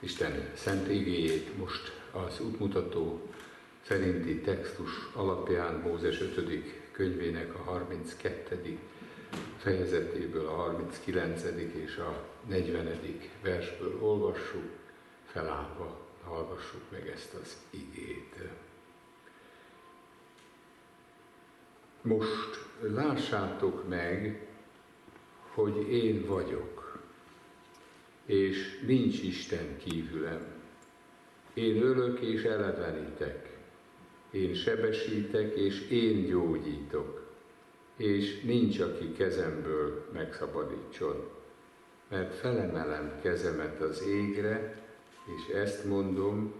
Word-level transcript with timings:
Isten 0.00 0.50
szent 0.54 0.88
igéjét 0.88 1.56
most 1.56 2.00
az 2.12 2.40
útmutató 2.40 3.20
szerinti 3.82 4.40
textus 4.40 4.90
alapján 5.14 5.74
Mózes 5.74 6.20
5. 6.20 6.90
könyvének 6.92 7.54
a 7.54 7.58
32. 7.58 8.78
fejezetéből 9.56 10.46
a 10.46 10.54
39. 10.54 11.42
és 11.74 11.96
a 11.96 12.24
40. 12.46 13.00
versből 13.42 13.98
olvassuk, 14.00 14.70
felállva 15.24 16.06
hallgassuk 16.24 16.90
meg 16.90 17.08
ezt 17.08 17.34
az 17.34 17.56
igét. 17.70 18.34
Most 22.02 22.66
lássátok 22.80 23.88
meg, 23.88 24.46
hogy 25.54 25.92
én 25.92 26.26
vagyok, 26.26 26.77
és 28.28 28.80
nincs 28.86 29.22
Isten 29.22 29.76
kívülem. 29.84 30.46
Én 31.54 31.82
ölök 31.82 32.20
és 32.20 32.42
elevenítek, 32.42 33.58
én 34.30 34.54
sebesítek 34.54 35.56
és 35.56 35.88
én 35.90 36.26
gyógyítok, 36.26 37.26
és 37.96 38.40
nincs, 38.40 38.78
aki 38.78 39.12
kezemből 39.12 40.08
megszabadítson. 40.12 41.28
Mert 42.08 42.34
felemelem 42.34 43.20
kezemet 43.22 43.80
az 43.80 44.02
égre, 44.02 44.82
és 45.24 45.54
ezt 45.54 45.84
mondom, 45.84 46.52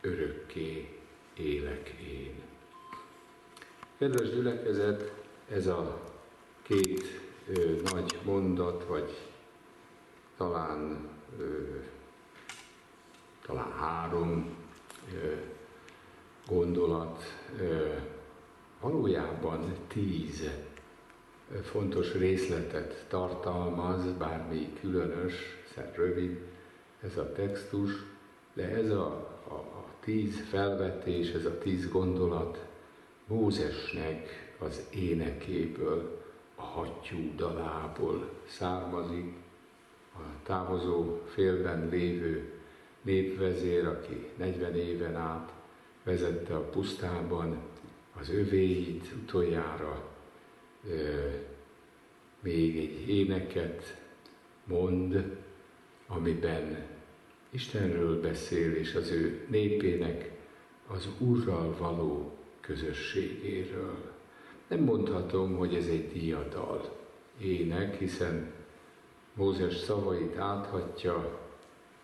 örökké 0.00 0.88
élek 1.36 1.88
én. 1.88 2.34
Kedves 3.98 4.30
gyülekezet, 4.30 5.12
ez 5.50 5.66
a 5.66 6.04
két 6.62 7.20
ö, 7.54 7.74
nagy 7.92 8.18
mondat, 8.24 8.84
vagy 8.84 9.27
talán, 10.38 11.08
ö, 11.38 11.62
talán 13.46 13.72
három 13.72 14.56
ö, 15.14 15.32
gondolat 16.46 17.22
ö, 17.58 17.94
valójában 18.80 19.72
tíz 19.86 20.50
fontos 21.62 22.12
részletet 22.12 23.04
tartalmaz, 23.08 24.12
bármi 24.12 24.72
különös, 24.80 25.34
hiszen 25.66 25.92
rövid 25.92 26.40
ez 27.00 27.16
a 27.16 27.32
textus, 27.32 27.92
de 28.52 28.68
ez 28.68 28.90
a, 28.90 29.06
a, 29.48 29.54
a 29.54 29.84
tíz 30.00 30.40
felvetés, 30.48 31.30
ez 31.30 31.44
a 31.44 31.58
tíz 31.58 31.88
gondolat 31.88 32.66
Mózesnek 33.26 34.54
az 34.58 34.82
énekéből, 34.90 36.22
a 36.54 36.62
hattyú 36.62 37.34
dalából 37.36 38.30
származik, 38.46 39.34
a 40.18 40.42
távozó 40.42 41.20
félben 41.26 41.88
lévő 41.88 42.52
népvezér, 43.02 43.86
aki 43.86 44.26
40 44.36 44.76
éven 44.76 45.16
át 45.16 45.52
vezette 46.02 46.54
a 46.54 46.68
pusztában 46.68 47.58
az 48.20 48.30
övéit 48.30 49.12
utoljára, 49.22 50.08
e, 50.84 50.94
még 52.40 52.78
egy 52.78 53.08
éneket 53.08 53.96
mond, 54.64 55.36
amiben 56.06 56.86
Istenről 57.50 58.20
beszél, 58.20 58.74
és 58.74 58.94
az 58.94 59.10
ő 59.10 59.46
népének 59.48 60.30
az 60.86 61.08
Úrral 61.18 61.76
való 61.78 62.32
közösségéről. 62.60 64.12
Nem 64.68 64.80
mondhatom, 64.80 65.56
hogy 65.56 65.74
ez 65.74 65.86
egy 65.86 66.12
diadal 66.12 66.96
ének, 67.40 67.98
hiszen 67.98 68.52
Mózes 69.38 69.76
szavait 69.76 70.36
áthatja 70.36 71.38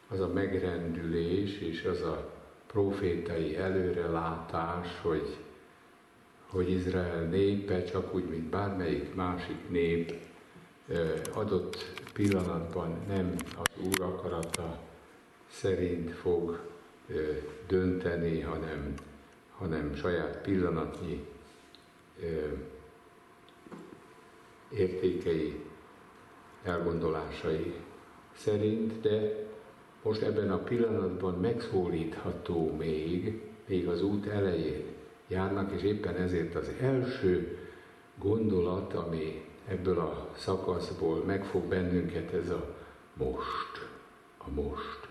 az 0.09 0.21
a 0.21 0.29
megrendülés 0.29 1.59
és 1.59 1.85
az 1.85 2.01
a 2.01 2.31
profétai 2.67 3.57
előrelátás, 3.57 5.01
hogy, 5.03 5.37
hogy 6.47 6.71
Izrael 6.71 7.23
népe, 7.23 7.85
csak 7.85 8.15
úgy, 8.15 8.29
mint 8.29 8.45
bármelyik 8.51 9.15
másik 9.15 9.69
nép, 9.69 10.13
adott 11.33 12.03
pillanatban 12.13 13.05
nem 13.09 13.35
az 13.57 13.85
Úr 13.87 14.01
akarata 14.01 14.79
szerint 15.51 16.11
fog 16.11 16.71
dönteni, 17.67 18.41
hanem 18.41 18.95
hanem 19.59 19.95
saját 19.95 20.41
pillanatnyi 20.41 21.27
értékei, 24.71 25.65
elgondolásai 26.65 27.75
szerint, 28.37 29.01
de 29.01 29.47
most 30.03 30.23
ebben 30.23 30.51
a 30.51 30.59
pillanatban 30.59 31.35
megszólítható 31.35 32.77
még, 32.77 33.43
még 33.67 33.89
az 33.89 34.03
út 34.03 34.27
elején 34.27 34.85
járnak, 35.29 35.73
és 35.73 35.83
éppen 35.83 36.17
ezért 36.17 36.55
az 36.55 36.71
első 36.81 37.59
gondolat, 38.19 38.95
ami 38.95 39.49
ebből 39.69 39.99
a 39.99 40.29
szakaszból 40.37 41.25
megfog 41.25 41.63
bennünket, 41.63 42.33
ez 42.33 42.51
a 42.51 42.75
most, 43.15 43.89
a 44.39 44.51
most. 44.51 45.09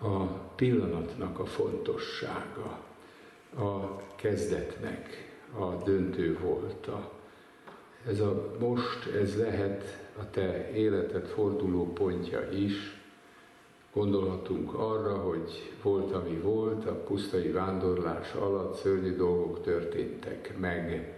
A 0.00 0.24
pillanatnak 0.54 1.38
a 1.38 1.46
fontossága, 1.46 2.80
a 3.56 3.96
kezdetnek 4.16 5.36
a 5.58 5.82
döntő 5.84 6.38
volta. 6.38 7.12
Ez 8.06 8.20
a 8.20 8.56
most, 8.58 9.06
ez 9.06 9.38
lehet 9.38 10.07
a 10.20 10.30
te 10.30 10.70
életed 10.72 11.26
forduló 11.26 11.92
pontja 11.92 12.50
is. 12.50 12.96
Gondolhatunk 13.92 14.74
arra, 14.74 15.16
hogy 15.16 15.72
volt, 15.82 16.12
ami 16.12 16.36
volt, 16.36 16.86
a 16.86 16.94
pusztai 16.94 17.50
vándorlás 17.50 18.32
alatt 18.32 18.74
szörnyű 18.74 19.16
dolgok 19.16 19.62
történtek 19.62 20.58
meg, 20.58 21.14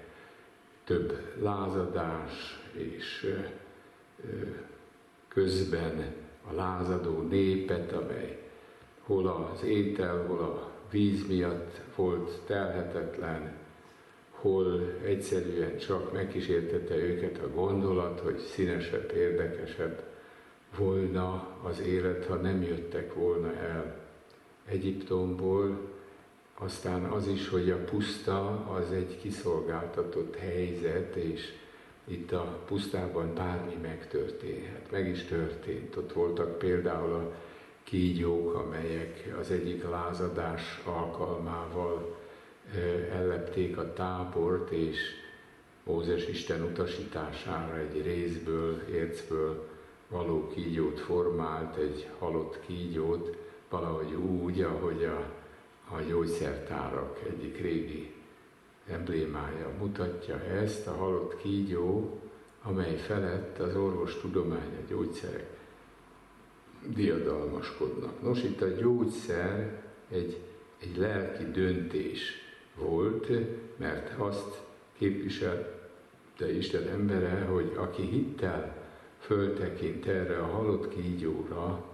több 0.84 1.18
lázadás, 1.42 2.60
és 2.72 3.36
közben 5.28 6.14
a 6.50 6.54
lázadó 6.54 7.22
népet, 7.22 7.92
amely 7.92 8.38
hol 9.02 9.26
az 9.26 9.64
étel, 9.64 10.26
hol 10.26 10.38
a 10.38 10.70
víz 10.90 11.26
miatt 11.26 11.80
volt 11.96 12.40
telhetetlen, 12.46 13.59
hol 14.40 14.92
egyszerűen 15.04 15.78
csak 15.78 16.12
megkísértette 16.12 16.96
őket 16.96 17.38
a 17.38 17.48
gondolat, 17.54 18.20
hogy 18.20 18.38
színesebb, 18.38 19.12
érdekesebb 19.16 20.02
volna 20.76 21.56
az 21.62 21.80
élet, 21.80 22.26
ha 22.26 22.34
nem 22.34 22.62
jöttek 22.62 23.14
volna 23.14 23.54
el 23.54 23.96
Egyiptomból, 24.64 25.78
aztán 26.58 27.04
az 27.04 27.26
is, 27.26 27.48
hogy 27.48 27.70
a 27.70 27.84
puszta 27.84 28.66
az 28.70 28.92
egy 28.92 29.18
kiszolgáltatott 29.20 30.36
helyzet, 30.36 31.16
és 31.16 31.52
itt 32.04 32.32
a 32.32 32.58
pusztában 32.66 33.34
bármi 33.34 33.74
megtörténhet. 33.82 34.90
Meg 34.90 35.08
is 35.08 35.24
történt. 35.24 35.96
Ott 35.96 36.12
voltak 36.12 36.58
például 36.58 37.12
a 37.12 37.32
kígyók, 37.82 38.54
amelyek 38.54 39.34
az 39.40 39.50
egyik 39.50 39.88
lázadás 39.88 40.82
alkalmával 40.84 42.19
ellepték 43.12 43.76
a 43.76 43.92
tábort, 43.92 44.70
és 44.70 44.98
Mózes 45.84 46.26
Isten 46.28 46.62
utasítására 46.62 47.76
egy 47.78 48.02
részből, 48.02 48.82
ércből 48.92 49.68
való 50.08 50.48
kígyót 50.48 51.00
formált, 51.00 51.76
egy 51.76 52.08
halott 52.18 52.60
kígyót, 52.66 53.36
valahogy 53.68 54.12
úgy, 54.12 54.60
ahogy 54.60 55.04
a, 55.04 55.32
a 55.94 56.00
gyógyszertárak 56.00 57.20
egyik 57.28 57.60
régi 57.60 58.12
emblémája 58.86 59.70
mutatja 59.78 60.40
ezt, 60.40 60.86
a 60.86 60.92
halott 60.92 61.36
kígyó, 61.36 62.20
amely 62.62 62.96
felett 62.96 63.58
az 63.58 63.76
orvostudomány, 63.76 64.76
a 64.76 64.90
gyógyszerek 64.90 65.58
diadalmaskodnak. 66.86 68.22
Nos, 68.22 68.42
itt 68.42 68.60
a 68.60 68.68
gyógyszer 68.68 69.82
egy, 70.10 70.40
egy 70.78 70.96
lelki 70.96 71.50
döntés 71.50 72.49
volt, 72.74 73.28
mert 73.76 74.20
azt 74.20 74.60
képviselte 74.98 76.52
Isten 76.56 76.88
embere, 76.88 77.40
hogy 77.40 77.72
aki 77.76 78.02
hittel 78.02 78.76
föltekint 79.18 80.06
erre 80.06 80.38
a 80.38 80.46
halott 80.46 80.88
kígyóra, 80.88 81.84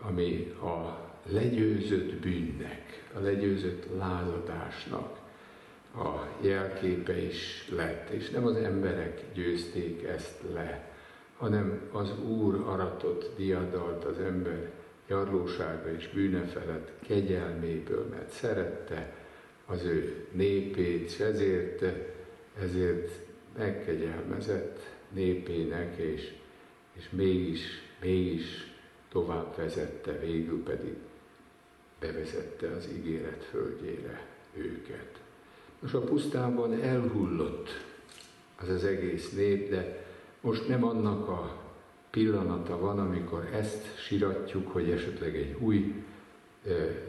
ami 0.00 0.54
a 0.62 1.04
legyőzött 1.30 2.14
bűnnek, 2.14 3.10
a 3.16 3.20
legyőzött 3.20 3.86
lázadásnak 3.98 5.18
a 5.96 6.26
jelképe 6.40 7.22
is 7.22 7.68
lett, 7.70 8.08
és 8.08 8.30
nem 8.30 8.46
az 8.46 8.56
emberek 8.56 9.24
győzték 9.34 10.02
ezt 10.02 10.42
le, 10.52 10.94
hanem 11.36 11.80
az 11.92 12.18
Úr 12.20 12.54
aratott 12.66 13.36
diadalt 13.36 14.04
az 14.04 14.18
ember 14.18 14.70
jarlósága 15.08 15.92
és 15.92 16.08
bűne 16.08 16.44
felett 16.44 16.92
kegyelméből, 17.06 18.06
mert 18.10 18.30
szerette 18.30 19.14
az 19.66 19.84
ő 19.84 20.26
népét, 20.32 21.04
és 21.04 21.18
ezért, 21.18 21.84
ezért 22.60 23.10
megkegyelmezett 23.56 24.80
népének, 25.12 25.96
és, 25.96 26.32
és 26.92 27.10
mégis, 27.10 27.60
mégis 28.00 28.74
tovább 29.08 29.56
vezette, 29.56 30.18
végül 30.18 30.62
pedig 30.62 30.94
bevezette 32.00 32.68
az 32.68 32.88
ígéret 32.96 33.44
földjére 33.44 34.26
őket. 34.54 35.20
Most 35.80 35.94
a 35.94 36.00
pusztában 36.00 36.82
elhullott 36.82 37.68
az 38.60 38.68
az 38.68 38.84
egész 38.84 39.30
nép, 39.30 39.70
de 39.70 40.04
most 40.40 40.68
nem 40.68 40.84
annak 40.84 41.28
a 41.28 41.62
pillanata 42.10 42.78
van, 42.78 42.98
amikor 42.98 43.48
ezt 43.52 43.98
siratjuk, 43.98 44.72
hogy 44.72 44.90
esetleg 44.90 45.36
egy 45.36 45.56
új 45.58 46.04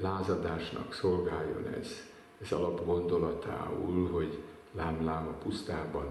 lázadásnak 0.02 0.94
szolgáljon 0.94 1.68
ez, 1.80 2.16
ez 2.42 2.52
alapgondolatául, 2.52 4.10
hogy 4.12 4.44
lám-lám 4.72 5.28
a 5.28 5.44
pusztában 5.44 6.08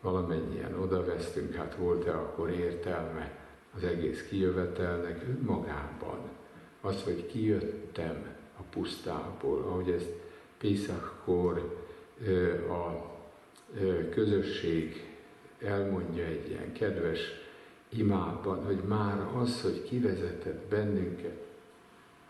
valamennyien 0.00 0.80
odavesztünk, 0.80 1.54
hát 1.54 1.74
volt-e 1.74 2.18
akkor 2.18 2.50
értelme 2.50 3.38
az 3.76 3.84
egész 3.84 4.26
kijövetelnek 4.28 5.24
önmagában. 5.28 6.18
Az, 6.80 7.02
hogy 7.02 7.26
kijöttem 7.26 8.26
a 8.58 8.62
pusztából, 8.70 9.62
ahogy 9.62 9.90
ezt 9.90 10.12
Pészakkor 10.58 11.76
a 12.68 13.16
közösség 14.10 15.08
elmondja 15.58 16.24
egy 16.24 16.48
ilyen 16.48 16.72
kedves 16.72 17.20
imában, 17.88 18.64
hogy 18.64 18.80
már 18.88 19.26
az, 19.36 19.62
hogy 19.62 19.82
kivezetett 19.82 20.68
bennünket 20.68 21.46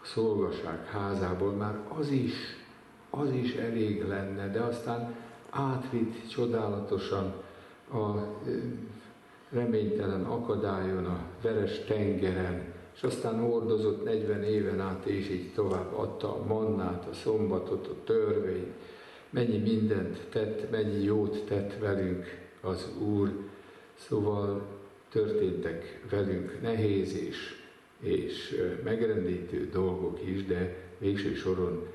a 0.02 0.06
szolgaság 0.06 0.86
házából, 0.86 1.52
már 1.52 1.78
az 1.98 2.10
is, 2.10 2.32
az 3.10 3.30
is 3.30 3.54
elég 3.54 4.06
lenne, 4.06 4.50
de 4.50 4.60
aztán 4.60 5.14
átvitt 5.50 6.28
csodálatosan 6.28 7.34
a 7.92 8.14
reménytelen 9.50 10.24
akadályon, 10.24 11.04
a 11.04 11.20
veres 11.42 11.84
tengeren, 11.84 12.74
és 12.94 13.02
aztán 13.02 13.40
hordozott 13.40 14.04
40 14.04 14.42
éven 14.42 14.80
át, 14.80 15.04
és 15.04 15.28
így 15.28 15.52
tovább 15.52 15.94
adta 15.94 16.34
a 16.34 16.44
mannát, 16.44 17.06
a 17.10 17.14
szombatot, 17.14 17.86
a 17.86 18.04
törvényt, 18.04 18.74
mennyi 19.30 19.58
mindent 19.58 20.26
tett, 20.30 20.70
mennyi 20.70 21.04
jót 21.04 21.44
tett 21.44 21.78
velünk 21.78 22.24
az 22.60 22.88
Úr. 22.98 23.32
Szóval 23.94 24.62
történtek 25.08 26.00
velünk 26.10 26.62
nehéz 26.62 27.16
és, 27.16 27.62
és 28.00 28.62
megrendítő 28.84 29.68
dolgok 29.72 30.20
is, 30.24 30.46
de 30.46 30.76
végső 30.98 31.34
soron 31.34 31.86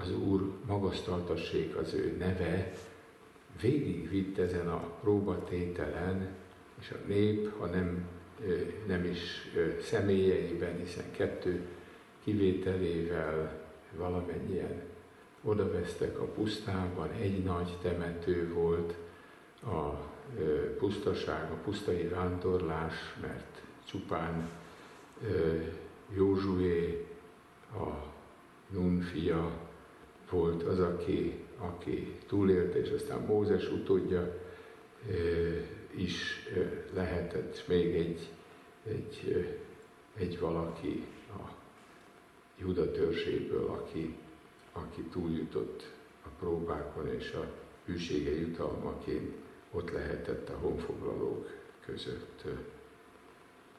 az 0.00 0.12
Úr 0.16 0.50
magasztaltassék 0.66 1.76
az 1.76 1.94
ő 1.94 2.16
neve, 2.18 2.72
végigvitt 3.60 4.38
ezen 4.38 4.68
a 4.68 4.80
próbatételen, 5.00 6.28
és 6.80 6.90
a 6.90 7.06
nép, 7.06 7.58
ha 7.58 7.66
nem, 7.66 8.08
nem 8.86 9.04
is 9.04 9.20
személyeiben, 9.82 10.76
hiszen 10.78 11.10
kettő 11.16 11.66
kivételével 12.24 13.62
valamennyien 13.96 14.82
odavesztek 15.42 16.20
a 16.20 16.24
pusztában, 16.24 17.10
egy 17.10 17.42
nagy 17.42 17.76
temető 17.82 18.52
volt 18.52 18.94
a 19.64 19.90
pusztaság, 20.78 21.50
a 21.50 21.54
pusztai 21.64 22.08
vándorlás, 22.08 22.94
mert 23.20 23.62
csupán 23.84 24.48
Józsué, 26.14 27.06
a 27.72 28.12
Nun 28.68 29.00
fia 29.00 29.63
volt 30.34 30.62
az, 30.62 30.78
aki, 30.78 31.34
aki 31.58 32.16
túlélte, 32.26 32.78
és 32.78 32.90
aztán 32.90 33.20
Mózes 33.20 33.70
utódja 33.70 34.40
is 35.96 36.48
lehetett, 36.92 37.64
még 37.68 37.94
egy, 37.94 38.28
egy, 38.86 39.46
egy 40.16 40.38
valaki 40.38 41.06
a 41.28 41.52
Juda 42.58 42.90
törzséből, 42.90 43.66
aki 43.66 44.16
aki 44.74 45.02
túljutott 45.02 45.90
a 46.24 46.28
próbákon, 46.38 47.08
és 47.08 47.32
a 47.32 47.46
hűsége 47.84 48.38
jutalmaként 48.40 49.34
ott 49.70 49.90
lehetett 49.90 50.48
a 50.48 50.58
honfoglalók 50.60 51.48
között. 51.86 52.44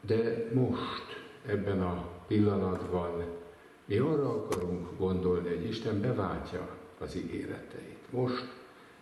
De 0.01 0.49
most, 0.53 1.23
ebben 1.45 1.81
a 1.81 2.09
pillanatban 2.27 3.23
mi 3.85 3.97
arra 3.97 4.29
akarunk 4.29 4.87
gondolni, 4.97 5.49
hogy 5.49 5.65
Isten 5.65 6.01
beváltja 6.01 6.69
az 6.99 7.15
ígéreteit. 7.15 7.97
Most, 8.09 8.47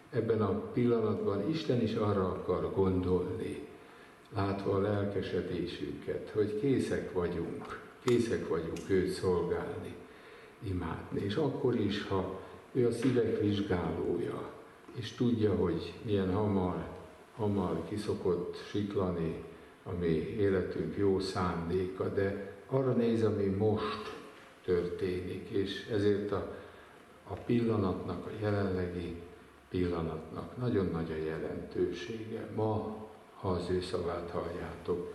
ebben 0.09 0.41
a 0.41 0.59
pillanatban 0.73 1.49
Isten 1.49 1.81
is 1.81 1.93
arra 1.93 2.27
akar 2.27 2.73
gondolni, 2.73 3.67
látva 4.35 4.75
a 4.75 4.81
lelkesedésünket, 4.81 6.29
hogy 6.33 6.59
készek 6.59 7.13
vagyunk, 7.13 7.79
készek 8.03 8.47
vagyunk 8.47 8.89
őt 8.89 9.09
szolgálni 9.09 9.95
imádni. 10.67 11.23
És 11.23 11.35
akkor 11.35 11.75
is, 11.75 12.07
ha 12.07 12.39
ő 12.71 12.87
a 12.87 12.91
szívek 12.91 13.39
vizsgálója, 13.39 14.51
és 14.95 15.11
tudja, 15.11 15.55
hogy 15.55 15.93
milyen 16.05 16.33
hamar, 16.33 16.87
hamar 17.35 17.83
kiszokott 17.89 18.55
siklani 18.69 19.43
a 19.83 19.91
mi 19.99 20.35
életünk 20.37 20.97
jó 20.97 21.19
szándéka, 21.19 22.07
de 22.07 22.55
arra 22.67 22.91
néz, 22.91 23.23
ami 23.23 23.45
most 23.45 24.22
történik, 24.65 25.49
és 25.49 25.87
ezért 25.91 26.31
a, 26.31 26.55
a 27.27 27.33
pillanatnak, 27.33 28.25
a 28.25 28.29
jelenlegi 28.41 29.21
pillanatnak 29.69 30.57
nagyon 30.57 30.85
nagy 30.85 31.11
a 31.11 31.25
jelentősége. 31.25 32.49
Ma, 32.55 32.97
ha 33.35 33.49
az 33.49 33.69
ő 33.69 33.81
szavát 33.81 34.29
halljátok, 34.29 35.13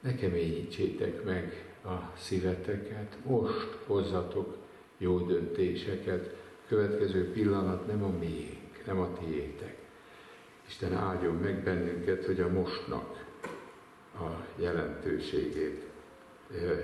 ne 0.00 0.14
keményítsétek 0.14 1.24
meg 1.24 1.74
a 1.84 2.16
szíveteket, 2.16 3.16
most 3.24 3.76
hozzatok 3.86 4.56
jó 4.98 5.18
döntéseket. 5.18 6.34
Következő 6.68 7.32
pillanat 7.32 7.86
nem 7.86 8.02
a 8.02 8.18
miénk, 8.18 8.86
nem 8.86 8.98
a 8.98 9.12
tiétek. 9.12 9.76
Isten 10.66 10.92
áldjon 10.92 11.34
meg 11.34 11.62
bennünket, 11.62 12.24
hogy 12.24 12.40
a 12.40 12.48
mostnak 12.48 13.24
a 14.14 14.46
jelentőségét 14.56 15.82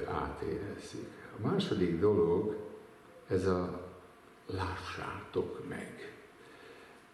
átérezzük. 0.07 1.20
Második 1.43 2.01
dolog, 2.01 2.57
ez 3.29 3.47
a 3.47 3.89
lássátok 4.47 5.69
meg. 5.69 6.15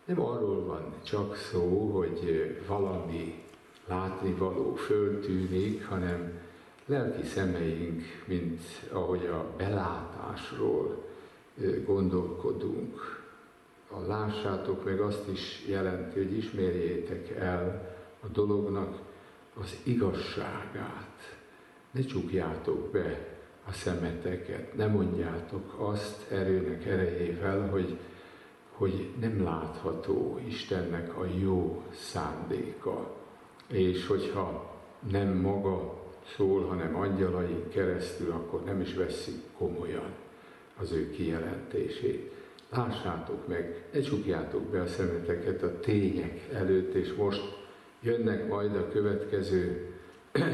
Nem 0.05 0.21
arról 0.21 0.65
van 0.65 0.95
csak 1.05 1.37
szó, 1.37 1.91
hogy 1.91 2.51
valami 2.67 3.45
látnivaló 3.87 4.75
föltűnik, 4.75 5.87
hanem 5.87 6.41
lelki 6.87 7.27
szemeink, 7.27 8.03
mint 8.25 8.61
ahogy 8.93 9.27
a 9.27 9.47
belátásról 9.57 11.05
gondolkodunk. 11.85 13.25
A 13.91 14.01
lássátok 14.01 14.85
meg 14.85 15.01
azt 15.01 15.29
is 15.29 15.65
jelenti, 15.69 16.19
hogy 16.19 16.37
ismerjétek 16.37 17.31
el 17.31 17.95
a 18.21 18.27
dolognak 18.27 18.99
az 19.61 19.77
igazságát. 19.83 21.37
Ne 21.91 22.01
csukjátok 22.01 22.91
be 22.91 23.36
a 23.69 23.73
szemeteket, 23.73 24.77
ne 24.77 24.87
mondjátok 24.87 25.75
azt 25.79 26.31
erőnek 26.31 26.87
erejével, 26.87 27.69
hogy, 27.69 27.99
hogy 28.71 29.11
nem 29.21 29.43
látható 29.43 30.41
Istennek 30.47 31.19
a 31.19 31.27
jó 31.41 31.83
szándéka. 31.93 33.17
És 33.69 34.07
hogyha 34.07 34.75
nem 35.11 35.29
maga 35.29 36.05
szól, 36.37 36.65
hanem 36.65 36.97
angyalai 36.97 37.65
keresztül, 37.69 38.33
akkor 38.33 38.65
nem 38.65 38.81
is 38.81 38.95
veszik 38.95 39.43
komolyan 39.59 40.11
az 40.81 40.93
ő 40.93 41.11
kijelentését. 41.11 42.33
Lássátok 42.71 43.49
meg, 43.49 43.85
ne 43.93 44.01
csukjátok 44.01 44.63
be 44.63 44.81
a 44.81 44.87
szemeteket 44.87 45.63
a 45.63 45.81
tények 45.81 46.49
előtt, 46.53 46.95
és 46.95 47.15
most 47.15 47.43
jönnek 48.01 48.49
majd 48.49 48.77
a 48.77 48.89
következő 48.89 49.95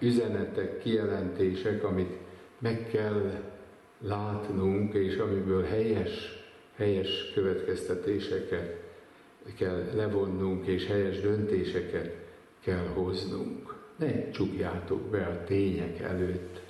üzenetek, 0.00 0.78
kijelentések, 0.78 1.84
amit 1.84 2.27
meg 2.58 2.88
kell 2.90 3.42
látnunk, 4.00 4.94
és 4.94 5.16
amiből 5.16 5.64
helyes, 5.64 6.44
helyes 6.76 7.32
következtetéseket 7.34 8.86
kell 9.56 9.84
levonnunk, 9.94 10.66
és 10.66 10.86
helyes 10.86 11.20
döntéseket 11.20 12.16
kell 12.60 12.86
hoznunk 12.86 13.78
ne 13.98 14.30
csukjátok 14.30 15.00
be 15.00 15.26
a 15.26 15.44
tények 15.44 16.00
előtt 16.00 16.60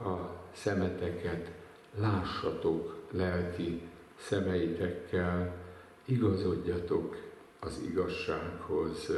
a 0.00 0.16
szemeteket, 0.52 1.50
lássatok 1.98 2.96
lelki 3.10 3.82
szemeitekkel, 4.16 5.54
igazodjatok 6.04 7.16
az 7.60 7.80
igazsághoz. 7.90 9.10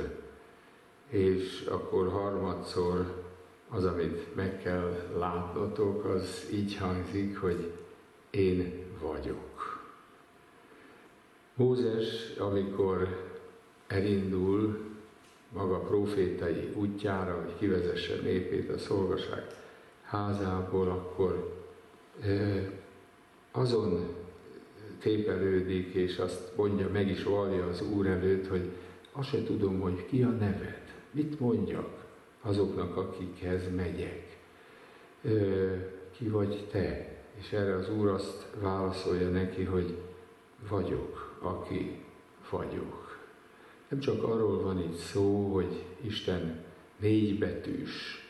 És 1.09 1.67
akkor 1.71 2.09
harmadszor 2.09 3.25
az, 3.69 3.85
amit 3.85 4.35
meg 4.35 4.63
kell 4.63 5.11
látnotok, 5.19 6.05
az 6.05 6.49
így 6.53 6.77
hangzik, 6.77 7.39
hogy 7.39 7.73
én 8.31 8.85
vagyok. 9.01 9.83
Mózes, 11.55 12.37
amikor 12.39 13.09
elindul 13.87 14.79
maga 15.53 15.79
profétai 15.79 16.73
útjára, 16.75 17.41
hogy 17.41 17.55
kivezesse 17.59 18.15
népét 18.23 18.71
a 18.71 18.79
szolgaság 18.79 19.47
házából, 20.03 20.89
akkor 20.89 21.63
azon 23.51 24.15
tépelődik, 24.99 25.95
és 25.95 26.19
azt 26.19 26.57
mondja, 26.57 26.89
meg 26.93 27.09
is 27.09 27.23
vallja 27.23 27.67
az 27.67 27.83
Úr 27.83 28.07
előtt, 28.07 28.47
hogy 28.47 28.71
azt 29.13 29.29
se 29.29 29.43
tudom, 29.43 29.81
hogy 29.81 30.07
ki 30.07 30.23
a 30.23 30.29
neved, 30.29 30.83
mit 31.11 31.41
mondjak 31.41 32.04
azoknak, 32.45 32.97
akikhez 32.97 33.75
megyek. 33.77 34.39
Ki 36.11 36.29
vagy 36.29 36.67
te? 36.71 37.13
És 37.39 37.53
erre 37.53 37.75
az 37.75 37.91
Úr 37.91 38.09
azt 38.09 38.47
válaszolja 38.61 39.29
neki, 39.29 39.65
hogy 39.65 39.99
vagyok, 40.69 41.39
aki 41.41 42.05
vagyok. 42.51 43.19
Nem 43.89 44.01
csak 44.01 44.23
arról 44.23 44.63
van 44.63 44.79
itt 44.79 44.97
szó, 44.97 45.53
hogy 45.53 45.85
Isten 46.01 46.65
négybetűs 46.97 48.23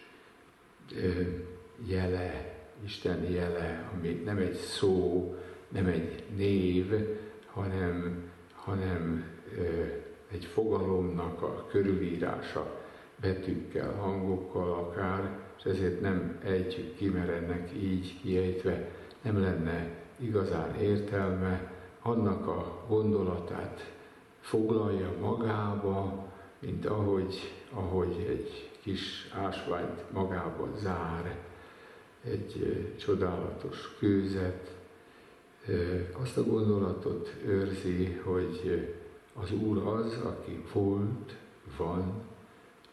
jele, 1.87 2.59
Isten 2.85 3.31
jele, 3.31 3.91
ami 3.95 4.09
nem 4.09 4.39
egy 4.39 4.55
szó, 4.55 5.35
nem 5.69 5.87
egy 5.87 6.25
név, 6.37 6.93
hanem, 7.47 8.23
hanem 8.55 9.31
egy 10.31 10.45
fogalomnak 10.45 11.43
a 11.43 11.67
körülírása 11.67 12.84
betűkkel, 13.21 13.93
hangokkal 13.93 14.73
akár, 14.73 15.39
és 15.59 15.65
ezért 15.65 16.01
nem 16.01 16.39
ejtjük 16.45 16.97
ki, 16.97 17.13
így 17.77 18.21
kiejtve 18.21 18.89
nem 19.23 19.41
lenne 19.41 19.91
igazán 20.19 20.75
értelme, 20.75 21.73
annak 22.03 22.47
a 22.47 22.85
gondolatát 22.89 23.93
foglalja 24.41 25.13
magába, 25.21 26.27
mint 26.59 26.87
ahogy, 26.87 27.35
ahogy 27.73 28.27
egy 28.29 28.71
kis 28.81 29.31
ásványt 29.33 30.13
magába 30.13 30.69
zár, 30.77 31.39
egy 32.25 32.95
csodálatos 32.99 33.97
kőzet, 33.99 34.75
azt 36.13 36.37
a 36.37 36.43
gondolatot 36.43 37.35
őrzi, 37.45 38.21
hogy 38.25 38.89
az 39.35 39.53
Úr 39.53 39.87
az, 39.87 40.19
aki 40.25 40.65
volt, 40.73 41.37
van 41.77 42.23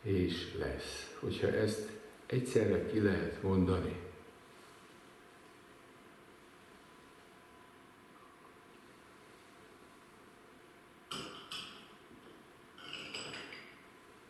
és 0.01 0.58
lesz. 0.60 1.15
Hogyha 1.20 1.48
ezt 1.48 1.89
egyszerre 2.25 2.86
ki 2.86 3.01
lehet 3.01 3.43
mondani, 3.43 4.00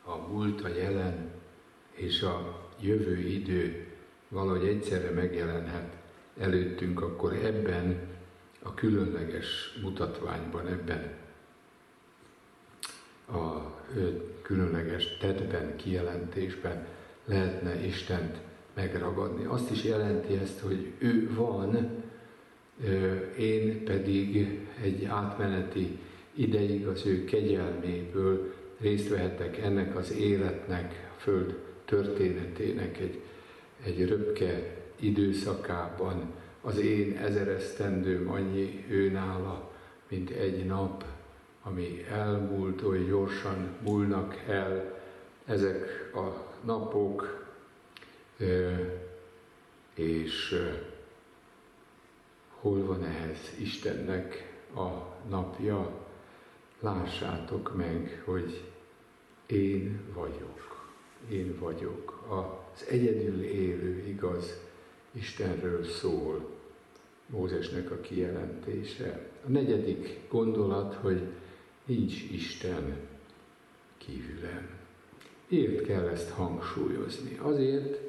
a 0.04 0.16
múlt, 0.16 0.62
a 0.62 0.68
jelen 0.68 1.32
és 1.92 2.22
a 2.22 2.70
jövő 2.80 3.18
idő 3.18 3.88
valahogy 4.28 4.68
egyszerre 4.68 5.10
megjelenhet 5.10 5.96
előttünk, 6.38 7.02
akkor 7.02 7.34
ebben 7.34 8.10
a 8.62 8.74
különleges 8.74 9.78
mutatványban, 9.82 10.68
ebben 10.68 11.20
a 13.32 13.76
különleges 14.42 15.18
tettben, 15.18 15.76
kijelentésben 15.76 16.86
lehetne 17.26 17.86
Istent 17.86 18.38
megragadni. 18.74 19.46
Azt 19.46 19.72
is 19.72 19.84
jelenti 19.84 20.34
ezt, 20.34 20.60
hogy 20.60 20.92
ő 20.98 21.34
van, 21.34 21.90
én 23.38 23.84
pedig 23.84 24.60
egy 24.84 25.06
átmeneti 25.06 26.00
ideig 26.34 26.88
az 26.88 27.06
ő 27.06 27.24
kegyelméből 27.24 28.54
részt 28.80 29.10
vehetek 29.10 29.58
ennek 29.58 29.96
az 29.96 30.12
életnek, 30.12 31.12
a 31.18 31.20
Föld 31.20 31.56
történetének 31.86 33.00
egy, 33.00 33.20
egy 33.84 34.08
röpke 34.08 34.76
időszakában. 35.00 36.32
Az 36.62 36.78
én 36.78 37.18
ezeresztendőm 37.18 38.30
annyi 38.30 38.86
őnála, 38.90 39.72
mint 40.10 40.30
egy 40.30 40.66
nap, 40.66 41.06
ami 41.64 42.06
elmúlt, 42.10 42.82
oly 42.82 43.06
gyorsan 43.06 43.78
múlnak 43.82 44.44
el 44.48 45.00
ezek 45.46 46.12
a 46.16 46.54
napok, 46.66 47.46
és 49.94 50.56
hol 52.50 52.86
van 52.86 53.04
ehhez 53.04 53.52
Istennek 53.60 54.54
a 54.76 54.88
napja? 55.30 56.00
Lássátok 56.80 57.76
meg, 57.76 58.22
hogy 58.26 58.64
én 59.46 60.02
vagyok, 60.14 60.90
én 61.30 61.58
vagyok. 61.60 62.24
Az 62.28 62.86
egyedül 62.90 63.44
élő 63.44 64.08
igaz 64.08 64.60
Istenről 65.12 65.84
szól 65.84 66.50
Mózesnek 67.26 67.92
a 67.92 68.00
kijelentése. 68.00 69.30
A 69.46 69.50
negyedik 69.50 70.20
gondolat, 70.30 70.94
hogy 70.94 71.22
nincs 71.86 72.24
Isten 72.32 72.98
kívülem. 73.98 74.70
Miért 75.48 75.86
kell 75.86 76.08
ezt 76.08 76.30
hangsúlyozni? 76.30 77.38
Azért, 77.42 78.00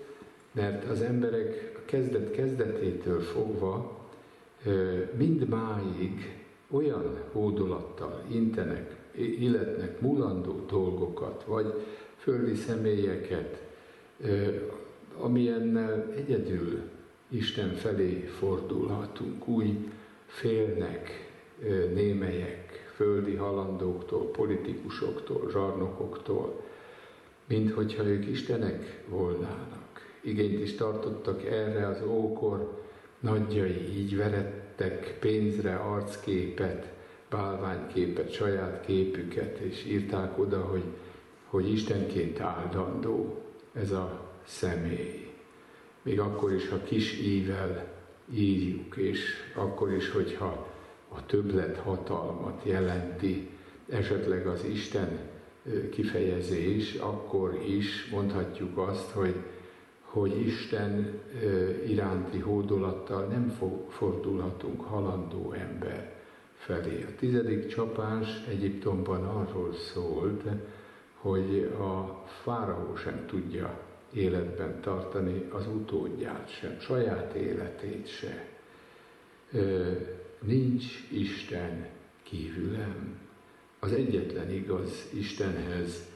mert 0.53 0.91
az 0.91 1.01
emberek 1.01 1.73
a 1.77 1.85
kezdet 1.85 2.31
kezdetétől 2.31 3.21
fogva 3.21 4.01
mindmáig 5.17 6.41
olyan 6.71 7.19
hódolattal 7.33 8.25
intenek, 8.31 8.97
illetnek 9.17 10.01
mulandó 10.01 10.65
dolgokat, 10.69 11.45
vagy 11.45 11.75
földi 12.17 12.55
személyeket, 12.55 13.63
amilyennel 15.19 16.13
egyedül 16.17 16.81
Isten 17.29 17.75
felé 17.75 18.21
fordulhatunk. 18.39 19.49
Úgy 19.49 19.77
félnek 20.27 21.31
némelyek 21.95 22.62
földi 23.03 23.35
halandóktól, 23.35 24.31
politikusoktól, 24.31 25.51
zsarnokoktól, 25.51 26.63
mint 27.47 27.73
hogyha 27.73 28.05
ők 28.05 28.27
istenek 28.27 29.05
volnának. 29.09 30.17
Igényt 30.21 30.61
is 30.61 30.75
tartottak 30.75 31.45
erre 31.45 31.87
az 31.87 32.03
ókor 32.07 32.83
nagyjai, 33.21 33.99
így 33.99 34.17
verettek 34.17 35.17
pénzre 35.21 35.75
arcképet, 35.75 36.93
bálványképet, 37.31 38.33
saját 38.33 38.85
képüket, 38.87 39.59
és 39.59 39.85
írták 39.85 40.39
oda, 40.39 40.61
hogy, 40.61 40.85
hogy 41.47 41.73
Istenként 41.73 42.41
áldandó 42.41 43.43
ez 43.73 43.91
a 43.91 44.31
személy. 44.45 45.31
Még 46.03 46.21
akkor 46.21 46.53
is, 46.53 46.69
ha 46.69 46.83
kis 46.83 47.21
ível 47.21 47.93
írjuk, 48.35 48.97
és 48.97 49.35
akkor 49.55 49.93
is, 49.93 50.11
hogyha 50.11 50.72
a 51.15 51.27
többlet 51.27 51.77
hatalmat 51.77 52.61
jelenti 52.65 53.51
esetleg 53.89 54.47
az 54.47 54.65
Isten 54.65 55.19
kifejezés, 55.91 56.95
akkor 56.95 57.55
is 57.67 58.09
mondhatjuk 58.11 58.79
azt, 58.79 59.11
hogy, 59.11 59.35
hogy 60.01 60.41
Isten 60.47 61.21
iránti 61.87 62.39
hódolattal 62.39 63.27
nem 63.27 63.57
fordulhatunk 63.89 64.81
halandó 64.81 65.53
ember 65.53 66.13
felé. 66.55 67.03
A 67.03 67.15
tizedik 67.19 67.67
csapás 67.67 68.45
Egyiptomban 68.49 69.25
arról 69.25 69.73
szólt, 69.75 70.43
hogy 71.15 71.73
a 71.79 72.25
fáraó 72.43 72.97
sem 72.97 73.25
tudja 73.27 73.81
életben 74.13 74.81
tartani 74.81 75.49
az 75.51 75.67
utódját 75.67 76.49
sem, 76.61 76.77
saját 76.81 77.35
életét 77.35 78.09
se. 78.09 78.47
Nincs 80.43 80.85
Isten 81.09 81.89
kívülem. 82.23 83.19
Az 83.79 83.93
egyetlen 83.93 84.51
igaz 84.51 85.09
Istenhez 85.13 86.07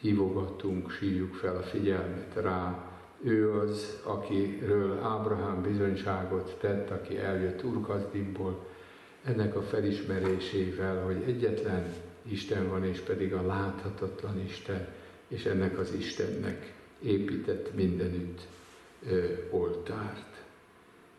hívogatunk, 0.00 0.90
sírjuk 0.90 1.34
fel 1.34 1.56
a 1.56 1.62
figyelmet 1.62 2.34
rá. 2.34 2.92
Ő 3.22 3.52
az, 3.52 4.00
akiről 4.02 4.98
Ábrahám 4.98 5.62
bizonyságot 5.62 6.56
tett, 6.60 6.90
aki 6.90 7.16
eljött 7.16 7.64
Urkazdimból, 7.64 8.66
ennek 9.24 9.56
a 9.56 9.62
felismerésével, 9.62 11.04
hogy 11.04 11.22
egyetlen 11.26 11.94
Isten 12.22 12.68
van, 12.68 12.84
és 12.84 12.98
pedig 12.98 13.34
a 13.34 13.46
láthatatlan 13.46 14.40
Isten, 14.44 14.88
és 15.28 15.44
ennek 15.44 15.78
az 15.78 15.92
Istennek 15.98 16.74
épített 17.02 17.74
mindenütt 17.74 18.40
ö, 19.08 19.32
oltárt. 19.50 20.42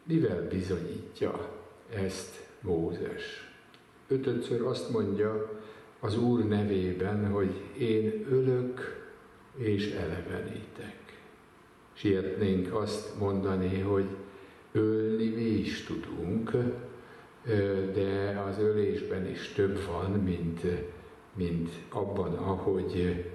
Mivel 0.03 0.47
bizonyítja 0.47 1.57
ezt 1.93 2.48
Mózes? 2.61 3.51
Ötödször 4.07 4.61
azt 4.61 4.89
mondja 4.89 5.59
az 5.99 6.17
Úr 6.17 6.45
nevében, 6.45 7.31
hogy 7.31 7.61
én 7.77 8.25
ölök 8.29 9.07
és 9.55 9.91
elevenítek. 9.91 10.97
Sietnénk 11.93 12.73
azt 12.73 13.19
mondani, 13.19 13.79
hogy 13.79 14.05
ölni 14.71 15.27
mi 15.27 15.41
is 15.41 15.83
tudunk, 15.83 16.51
de 17.93 18.43
az 18.49 18.57
ölésben 18.57 19.27
is 19.27 19.47
több 19.47 19.79
van, 19.85 20.11
mint, 20.11 20.61
mint 21.33 21.69
abban, 21.89 22.33
ahogy 22.33 23.25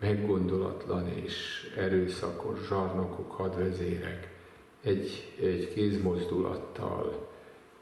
meggondolatlan 0.00 1.08
és 1.08 1.66
erőszakos 1.76 2.66
zsarnokok, 2.68 3.30
hadvezérek 3.32 4.34
egy, 4.82 5.34
egy 5.40 5.72
kézmozdulattal 5.74 7.28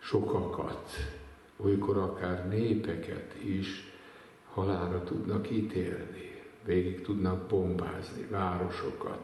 sokakat, 0.04 0.90
olykor 1.56 1.96
akár 1.96 2.48
népeket 2.48 3.34
is 3.44 3.92
halára 4.52 5.02
tudnak 5.02 5.50
ítélni, 5.50 6.42
végig 6.64 7.02
tudnak 7.02 7.46
bombázni 7.46 8.26
városokat, 8.30 9.20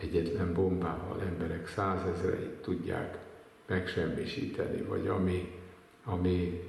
egyetlen 0.00 0.52
bombával 0.54 1.22
emberek 1.22 1.68
százezreit 1.68 2.62
tudják 2.62 3.18
megsemmisíteni, 3.66 4.82
vagy 4.82 5.06
ami, 5.06 5.60
ami 6.04 6.62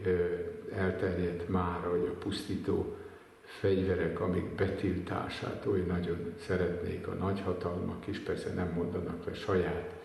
elterjedt 0.74 1.50
már, 1.50 1.80
hogy 1.82 2.12
a 2.14 2.18
pusztító 2.18 2.96
fegyverek, 3.42 4.20
amik 4.20 4.56
betiltását 4.56 5.66
oly 5.66 5.80
nagyon 5.80 6.34
szeretnék 6.40 7.08
a 7.08 7.14
nagyhatalmak 7.14 8.08
is, 8.08 8.20
persze 8.20 8.54
nem 8.54 8.72
mondanak 8.76 9.26
le 9.26 9.34
saját 9.34 9.96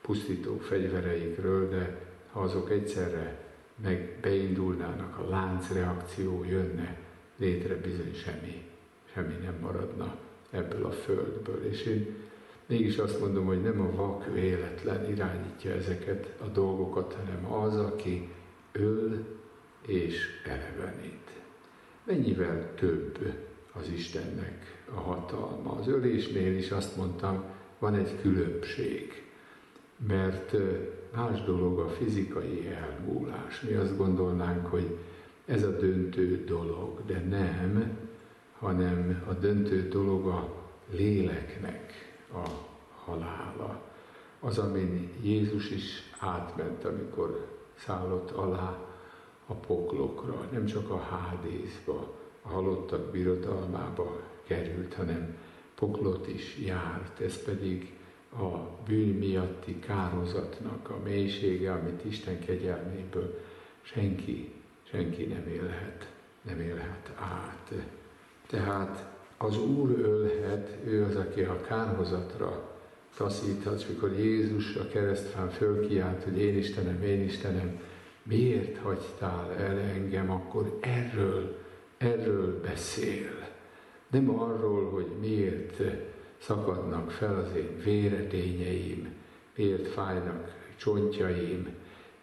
pusztító 0.00 0.58
fegyvereikről, 0.58 1.68
de 1.68 2.14
ha 2.36 2.42
azok 2.42 2.70
egyszerre 2.70 3.44
meg 3.82 4.18
beindulnának, 4.20 5.18
a 5.18 5.28
láncreakció 5.28 6.44
jönne 6.44 6.98
létre, 7.36 7.76
bizony 7.76 8.14
semmi, 8.14 8.64
semmi 9.12 9.34
nem 9.42 9.54
maradna 9.60 10.16
ebből 10.50 10.84
a 10.84 10.90
földből. 10.90 11.64
És 11.64 11.82
én 11.82 12.14
mégis 12.66 12.96
azt 12.96 13.20
mondom, 13.20 13.46
hogy 13.46 13.62
nem 13.62 13.80
a 13.80 13.94
vak 13.94 14.32
véletlen 14.32 15.10
irányítja 15.10 15.70
ezeket 15.70 16.34
a 16.40 16.46
dolgokat, 16.46 17.14
hanem 17.14 17.52
az, 17.52 17.76
aki 17.76 18.32
öl 18.72 19.26
és 19.86 20.42
elevenít. 20.44 21.30
Mennyivel 22.04 22.74
több 22.74 23.32
az 23.72 23.88
Istennek 23.88 24.84
a 24.94 25.00
hatalma. 25.00 25.72
Az 25.72 25.88
ölésnél 25.88 26.56
is 26.56 26.70
azt 26.70 26.96
mondtam, 26.96 27.44
van 27.78 27.94
egy 27.94 28.20
különbség, 28.20 29.25
mert 29.96 30.56
más 31.14 31.44
dolog 31.44 31.78
a 31.78 31.88
fizikai 31.88 32.66
elmúlás. 32.66 33.60
Mi 33.60 33.72
azt 33.72 33.96
gondolnánk, 33.96 34.66
hogy 34.66 34.96
ez 35.44 35.62
a 35.62 35.76
döntő 35.76 36.44
dolog, 36.44 37.04
de 37.06 37.20
nem, 37.20 37.98
hanem 38.58 39.22
a 39.28 39.32
döntő 39.32 39.88
dolog 39.88 40.26
a 40.26 40.54
léleknek 40.90 41.92
a 42.32 42.48
halála. 43.04 43.82
Az, 44.40 44.58
amin 44.58 45.10
Jézus 45.22 45.70
is 45.70 46.12
átment, 46.18 46.84
amikor 46.84 47.46
szállott 47.74 48.30
alá 48.30 48.78
a 49.46 49.54
poklokra, 49.54 50.48
nem 50.52 50.66
csak 50.66 50.90
a 50.90 50.98
hádészba, 50.98 52.14
a 52.42 52.48
halottak 52.48 53.10
birodalmába 53.10 54.20
került, 54.46 54.94
hanem 54.94 55.36
poklot 55.74 56.28
is 56.28 56.58
járt, 56.58 57.20
ez 57.20 57.42
pedig 57.42 57.95
a 58.38 58.78
bűn 58.86 59.14
miatti 59.18 59.78
kározatnak 59.78 60.90
a 60.90 60.98
mélysége, 61.04 61.72
amit 61.72 62.04
Isten 62.04 62.38
kegyelméből 62.38 63.40
senki, 63.82 64.52
senki 64.82 65.24
nem 65.24 65.46
élhet, 65.48 66.12
nem 66.42 66.60
élhet 66.60 67.12
át. 67.18 67.72
Tehát 68.46 69.14
az 69.38 69.58
Úr 69.58 69.90
ölhet, 69.90 70.76
ő 70.84 71.04
az, 71.04 71.16
aki 71.16 71.40
a 71.42 71.60
kárhozatra 71.60 72.76
taszíthat, 73.16 73.88
mikor 73.88 74.12
Jézus 74.12 74.76
a 74.76 74.88
keresztfán 74.88 75.50
fölkiált, 75.50 76.22
hogy 76.22 76.38
én 76.38 76.56
Istenem, 76.56 77.02
én 77.02 77.22
Istenem, 77.22 77.80
miért 78.22 78.78
hagytál 78.78 79.52
el 79.58 79.78
engem, 79.78 80.30
akkor 80.30 80.78
erről, 80.80 81.56
erről 81.98 82.60
beszél. 82.60 83.48
Nem 84.10 84.40
arról, 84.40 84.90
hogy 84.90 85.10
miért 85.20 85.80
szakadnak 86.38 87.10
fel 87.10 87.38
az 87.38 87.56
én 87.56 87.78
véredényeim, 87.84 89.14
miért 89.54 89.88
fájnak 89.88 90.54
csontjaim, 90.76 91.68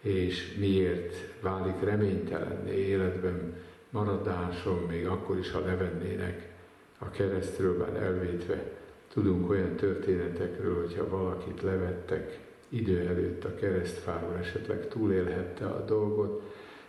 és 0.01 0.55
miért 0.59 1.15
válik 1.41 1.79
reménytelenné 1.83 2.77
életben 2.77 3.55
maradásom, 3.89 4.85
még 4.89 5.07
akkor 5.07 5.37
is, 5.37 5.51
ha 5.51 5.59
levennének 5.59 6.51
a 6.97 7.09
keresztről 7.09 7.77
már 7.77 8.03
elvétve. 8.03 8.71
Tudunk 9.13 9.49
olyan 9.49 9.75
történetekről, 9.75 10.81
hogyha 10.81 11.09
valakit 11.09 11.61
levettek 11.61 12.39
idő 12.69 12.99
előtt 13.07 13.43
a 13.43 13.55
keresztfáról, 13.55 14.37
esetleg 14.37 14.87
túlélhette 14.87 15.65
a 15.65 15.85
dolgot, 15.85 16.41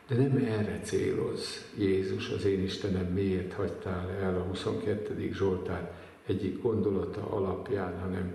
de 0.09 0.17
nem 0.17 0.37
erre 0.37 0.81
céloz 0.83 1.71
Jézus, 1.79 2.29
az 2.31 2.45
én 2.45 2.63
Istenem, 2.63 3.07
miért 3.07 3.53
hagytál 3.53 4.11
el 4.11 4.37
a 4.37 4.43
22. 4.43 5.31
Zsoltár 5.33 5.93
egyik 6.27 6.63
gondolata 6.63 7.31
alapján, 7.31 8.01
hanem 8.01 8.33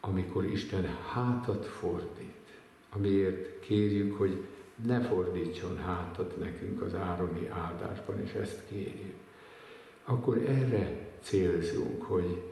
amikor 0.00 0.44
Isten 0.44 0.84
hátat 1.12 1.64
fordít, 1.64 2.34
amiért 2.90 3.60
kérjük, 3.60 4.18
hogy 4.18 4.44
ne 4.86 5.00
fordítson 5.00 5.76
hátat 5.76 6.38
nekünk 6.38 6.82
az 6.82 6.94
ároni 6.94 7.48
áldásban, 7.48 8.20
és 8.20 8.32
ezt 8.32 8.62
kérjük. 8.68 9.14
Akkor 10.04 10.38
erre 10.38 11.08
célzunk, 11.20 12.02
hogy 12.02 12.42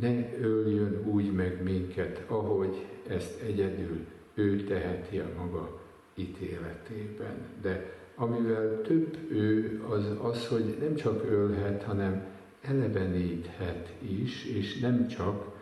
ne 0.00 0.38
öljön 0.40 1.02
úgy 1.06 1.32
meg 1.32 1.62
minket, 1.62 2.24
ahogy 2.26 2.86
ezt 3.06 3.40
egyedül 3.40 4.06
ő 4.34 4.64
teheti 4.64 5.18
a 5.18 5.28
maga 5.36 5.80
ítéletében. 6.14 7.36
De 7.62 7.96
amivel 8.14 8.82
több 8.82 9.16
ő, 9.30 9.80
az 9.88 10.04
az, 10.22 10.46
hogy 10.46 10.76
nem 10.80 10.94
csak 10.94 11.24
ölhet, 11.30 11.82
hanem 11.82 12.26
eleveníthet 12.60 13.92
is, 14.00 14.44
és 14.44 14.78
nem 14.78 15.08
csak 15.08 15.56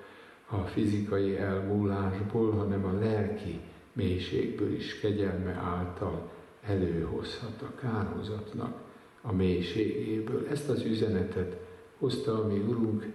a 0.48 0.56
fizikai 0.56 1.36
elmúlásból, 1.36 2.50
hanem 2.50 2.84
a 2.84 2.98
lelki 2.98 3.60
mélységből 3.92 4.74
is 4.74 5.00
kegyelme 5.00 5.52
által 5.52 6.30
előhozhat 6.62 7.62
a 7.62 7.74
kárhozatnak 7.80 8.80
a 9.22 9.32
mélységéből. 9.32 10.46
Ezt 10.50 10.68
az 10.68 10.82
üzenetet 10.82 11.56
hozta 11.98 12.42
a 12.42 12.46
mi 12.46 12.58
Urunk 12.58 13.06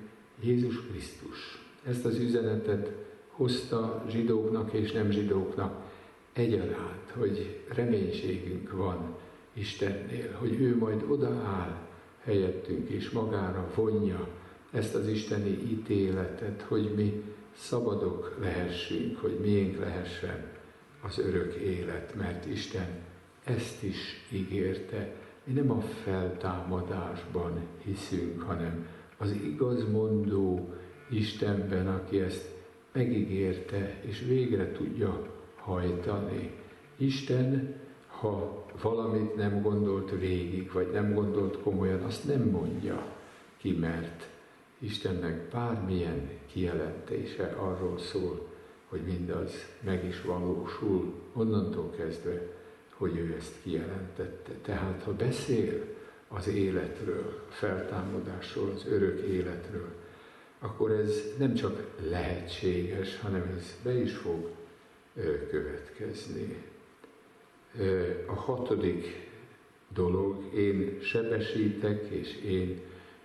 Jézus 0.42 0.86
Krisztus. 0.88 1.66
Ezt 1.84 2.06
az 2.06 2.18
üzenetet 2.20 2.92
hozta 3.28 4.06
zsidóknak 4.10 4.74
és 4.74 4.92
nem 4.92 5.12
zsidóknak 5.12 5.90
egyaránt, 6.34 7.10
hogy 7.18 7.64
reménységünk 7.68 8.72
van 8.72 9.16
Istennél, 9.54 10.36
hogy 10.40 10.62
ő 10.62 10.78
majd 10.78 11.06
odaáll 11.10 11.90
helyettünk 12.24 12.90
és 12.90 13.10
magára 13.10 13.72
vonja 13.76 14.28
ezt 14.72 14.96
az 14.96 15.08
isteni 15.08 15.50
ítéletet, 15.50 16.62
hogy 16.62 16.94
mi 16.96 17.24
szabadok 17.56 18.38
lehessünk, 18.40 19.18
hogy 19.18 19.40
miénk 19.42 19.80
lehessen 19.80 20.46
az 21.02 21.20
örök 21.20 21.54
élet, 21.54 22.16
mert 22.16 22.46
Isten 22.46 22.88
ezt 23.44 23.84
is 23.84 24.28
ígérte. 24.32 25.16
Mi 25.44 25.54
nem 25.54 25.72
a 25.72 25.82
feltámadásban 25.82 27.68
hiszünk, 27.84 28.42
hanem 28.42 28.88
az 29.18 29.32
igazmondó 29.32 30.74
Istenben, 31.10 31.88
aki 31.88 32.20
ezt 32.20 32.50
megígérte 32.92 34.00
és 34.02 34.24
végre 34.28 34.72
tudja 34.72 35.28
hajtani. 35.56 36.52
Isten, 36.98 37.76
ha 38.08 38.61
valamit 38.82 39.36
nem 39.36 39.62
gondolt 39.62 40.12
végig, 40.20 40.72
vagy 40.72 40.92
nem 40.92 41.14
gondolt 41.14 41.62
komolyan, 41.62 42.02
azt 42.02 42.28
nem 42.28 42.42
mondja 42.42 43.06
ki, 43.58 43.72
mert 43.72 44.30
Istennek 44.80 45.50
bármilyen 45.50 46.30
kijelentése 46.52 47.56
arról 47.58 47.98
szól, 48.00 48.48
hogy 48.90 49.02
mindaz 49.02 49.52
meg 49.80 50.06
is 50.06 50.22
valósul, 50.22 51.14
onnantól 51.34 51.90
kezdve, 51.98 52.42
hogy 52.90 53.18
ő 53.18 53.36
ezt 53.38 53.54
kijelentette. 53.64 54.52
Tehát 54.62 55.04
ha 55.04 55.14
beszél 55.14 55.84
az 56.28 56.48
életről, 56.48 57.44
a 57.50 57.52
feltámadásról, 57.52 58.70
az 58.76 58.86
örök 58.88 59.20
életről, 59.20 59.90
akkor 60.60 60.92
ez 60.92 61.22
nem 61.38 61.54
csak 61.54 61.88
lehetséges, 62.10 63.20
hanem 63.20 63.54
ez 63.58 63.78
be 63.84 63.94
is 63.94 64.16
fog 64.16 64.50
következni. 65.50 66.71
A 68.26 68.34
hatodik 68.34 69.30
dolog, 69.94 70.54
én 70.56 70.98
sebesítek 71.02 72.10
és 72.10 72.36
én 72.36 72.82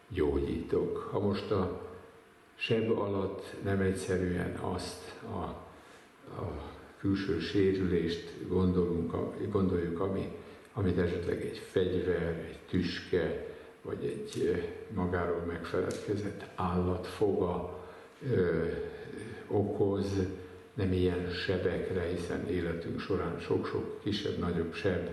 gyógyítok. 0.08 0.98
Ha 0.98 1.18
most 1.20 1.50
a 1.50 1.86
seb 2.54 2.90
alatt 2.90 3.54
nem 3.64 3.80
egyszerűen 3.80 4.56
azt 4.56 5.14
a, 5.22 5.40
a 6.40 6.74
külső 6.98 7.38
sérülést 7.38 8.48
gondolunk, 8.48 9.14
gondoljuk, 9.50 10.00
ami, 10.00 10.32
amit 10.72 10.98
esetleg 10.98 11.40
egy 11.40 11.58
fegyver, 11.58 12.46
egy 12.48 12.58
tüske, 12.68 13.46
vagy 13.82 14.04
egy 14.04 14.62
magáról 14.94 15.44
megfeledkezett 15.46 16.44
állat 16.54 17.06
foga 17.06 17.84
ö, 18.30 18.64
okoz, 19.46 20.26
nem 20.76 20.92
ilyen 20.92 21.30
sebekre, 21.30 22.02
hiszen 22.02 22.48
életünk 22.48 23.00
során 23.00 23.38
sok-sok 23.40 24.00
kisebb-nagyobb 24.02 24.74
seb 24.74 25.08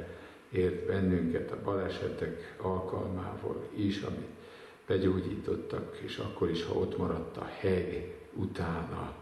ért 0.51 0.85
bennünket 0.85 1.51
a 1.51 1.61
balesetek 1.63 2.55
alkalmával 2.61 3.69
is, 3.75 4.01
amit 4.01 4.29
begyógyítottak, 4.87 5.97
és 6.03 6.17
akkor 6.17 6.49
is, 6.49 6.63
ha 6.63 6.73
ott 6.73 6.97
maradt 6.97 7.37
a 7.37 7.49
heg 7.59 8.15
utána, 8.33 9.15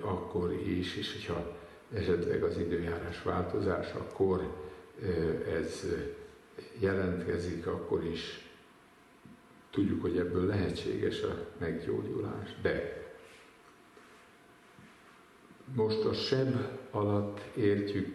akkor 0.00 0.52
is, 0.52 0.96
és 0.96 1.12
hogyha 1.12 1.56
esetleg 1.92 2.42
az 2.42 2.58
időjárás 2.58 3.22
változás, 3.22 3.92
akkor 3.92 4.54
ez 5.54 5.86
jelentkezik, 6.78 7.66
akkor 7.66 8.04
is 8.04 8.50
tudjuk, 9.70 10.02
hogy 10.02 10.18
ebből 10.18 10.46
lehetséges 10.46 11.22
a 11.22 11.46
meggyógyulás. 11.58 12.56
De 12.62 13.04
most 15.74 16.04
a 16.04 16.12
seb 16.12 16.54
alatt 16.90 17.40
értjük 17.56 18.14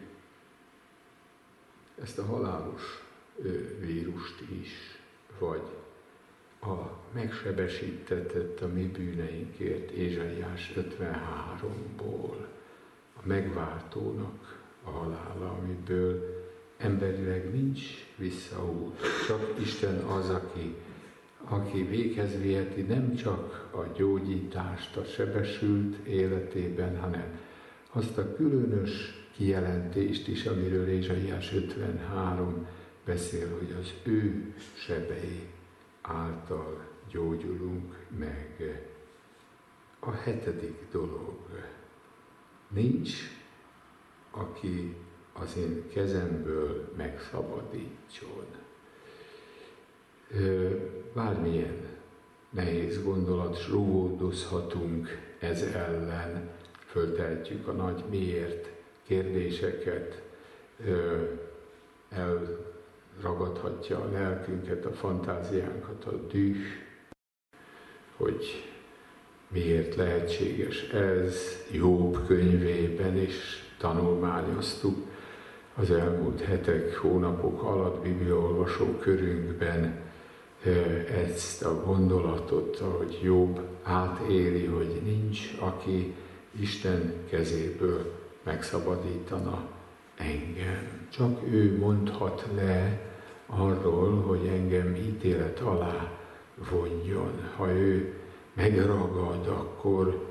ezt 2.02 2.18
a 2.18 2.26
halálos 2.26 3.04
vírust 3.80 4.44
is, 4.62 5.00
vagy 5.40 5.62
a 6.62 6.98
megsebesítetett 7.14 8.62
a 8.62 8.68
mi 8.68 8.84
bűneinkért 8.84 9.92
Ézsaiás 9.92 10.72
53-ból, 10.76 12.36
a 13.14 13.22
megváltónak 13.24 14.60
a 14.84 14.90
halála, 14.90 15.58
amiből 15.62 16.42
emberileg 16.78 17.54
nincs 17.54 17.82
visszaút. 18.16 19.00
Csak 19.28 19.56
Isten 19.62 19.98
az, 19.98 20.30
aki, 20.30 20.76
aki 21.44 21.84
véghez 21.84 22.42
viheti 22.42 22.82
nem 22.82 23.16
csak 23.16 23.70
a 23.72 23.84
gyógyítást 23.96 24.98
a 24.98 25.04
sebesült 25.04 26.08
életében, 26.08 27.00
hanem 27.00 27.40
azt 27.92 28.18
a 28.18 28.36
különös 28.36 29.22
kijelentést 29.36 30.28
is, 30.28 30.46
amiről 30.46 30.88
Ézsaiás 30.88 31.54
53 31.54 32.68
beszél, 33.06 33.58
hogy 33.58 33.76
az 33.80 33.94
ő 34.04 34.54
sebei 34.74 35.50
által 36.02 36.88
gyógyulunk 37.12 37.96
meg. 38.18 38.82
A 40.00 40.12
hetedik 40.12 40.78
dolog. 40.92 41.40
Nincs, 42.68 43.14
aki 44.32 44.96
az 45.34 45.58
én 45.58 45.90
kezemből 45.94 46.94
megszabadítson. 46.98 48.46
Bármilyen 51.14 51.86
nehéz 52.50 53.04
gondolat, 53.04 53.68
ródozhatunk 53.68 55.08
ez 55.40 55.62
ellen, 55.62 56.50
föltehetjük 56.92 57.68
a 57.68 57.72
nagy 57.72 58.04
miért 58.10 58.70
kérdéseket, 59.08 60.22
elragadhatja 62.10 64.00
a 64.00 64.12
lelkünket, 64.12 64.86
a 64.86 64.92
fantáziánkat, 64.92 66.06
a 66.06 66.12
düh, 66.12 66.58
hogy 68.18 68.72
miért 69.48 69.96
lehetséges 69.96 70.82
ez, 70.90 71.66
Jobb 71.72 72.26
könyvében 72.28 73.18
is 73.18 73.66
tanulmányoztuk 73.78 74.98
az 75.76 75.92
elmúlt 75.92 76.42
hetek, 76.42 76.96
hónapok 76.96 77.64
alatt 77.64 78.02
bibliaolvasó 78.04 78.86
körünkben 78.86 80.00
ezt 81.26 81.64
a 81.64 81.84
gondolatot, 81.84 82.80
ahogy 82.80 83.20
Jobb 83.24 83.62
átéli, 83.84 84.66
hogy 84.66 85.02
nincs, 85.04 85.56
aki 85.60 86.16
Isten 86.60 87.14
kezéből 87.30 88.20
megszabadítana 88.44 89.68
engem. 90.18 91.08
Csak 91.10 91.42
ő 91.52 91.78
mondhat 91.78 92.46
le 92.56 93.00
arról, 93.46 94.22
hogy 94.22 94.48
engem 94.48 94.96
ítélet 94.96 95.60
alá 95.60 96.12
vonjon. 96.70 97.50
Ha 97.56 97.72
ő 97.72 98.14
megragad, 98.54 99.48
akkor 99.48 100.28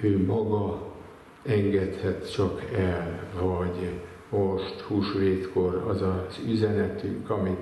ő 0.00 0.24
maga 0.24 0.94
engedhet 1.42 2.32
csak 2.32 2.62
el, 2.72 3.28
vagy 3.40 4.00
most 4.28 4.80
húsvétkor 4.80 5.74
az 5.74 6.02
az 6.02 6.40
üzenetünk, 6.46 7.30
amit 7.30 7.60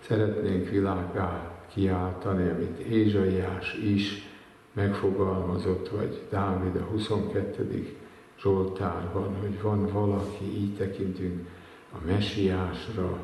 szeretnénk 0.00 0.68
világá 0.68 1.50
kiáltani, 1.74 2.48
amit 2.48 2.78
Ézsaiás 2.78 3.74
is 3.74 4.33
megfogalmazott, 4.74 5.88
vagy 5.88 6.22
Dávid 6.30 6.76
a 6.76 6.84
22. 6.84 7.96
Zsoltárban, 8.40 9.36
hogy 9.40 9.62
van 9.62 9.86
valaki, 9.92 10.44
így 10.44 10.76
tekintünk 10.76 11.48
a 11.92 11.96
mesiásra, 12.06 13.18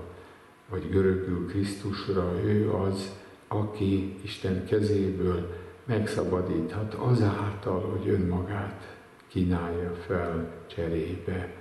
vagy 0.68 0.90
görögül 0.90 1.46
Krisztusra, 1.46 2.32
ő 2.44 2.70
az, 2.72 3.16
aki 3.48 4.18
Isten 4.22 4.64
kezéből 4.64 5.54
megszabadíthat 5.84 6.94
azáltal, 6.94 7.80
hogy 7.80 8.08
önmagát 8.08 8.96
kínálja 9.28 9.94
fel 9.94 10.52
cserébe. 10.66 11.54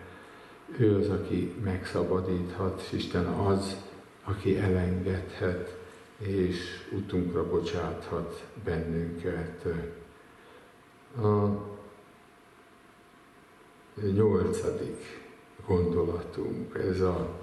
Ő 0.78 0.97
az, 0.97 1.10
aki 1.10 1.54
megszabadíthat, 1.63 2.82
és 2.82 2.91
Isten 2.91 3.25
az, 3.25 3.82
aki 4.23 4.58
elengedhet, 4.58 5.78
és 6.19 6.88
utunkra 6.91 7.49
bocsáthat 7.49 8.45
bennünket. 8.63 9.65
A 11.21 11.47
nyolcadik 14.13 15.27
gondolatunk, 15.65 16.75
ez 16.77 16.99
a 16.99 17.39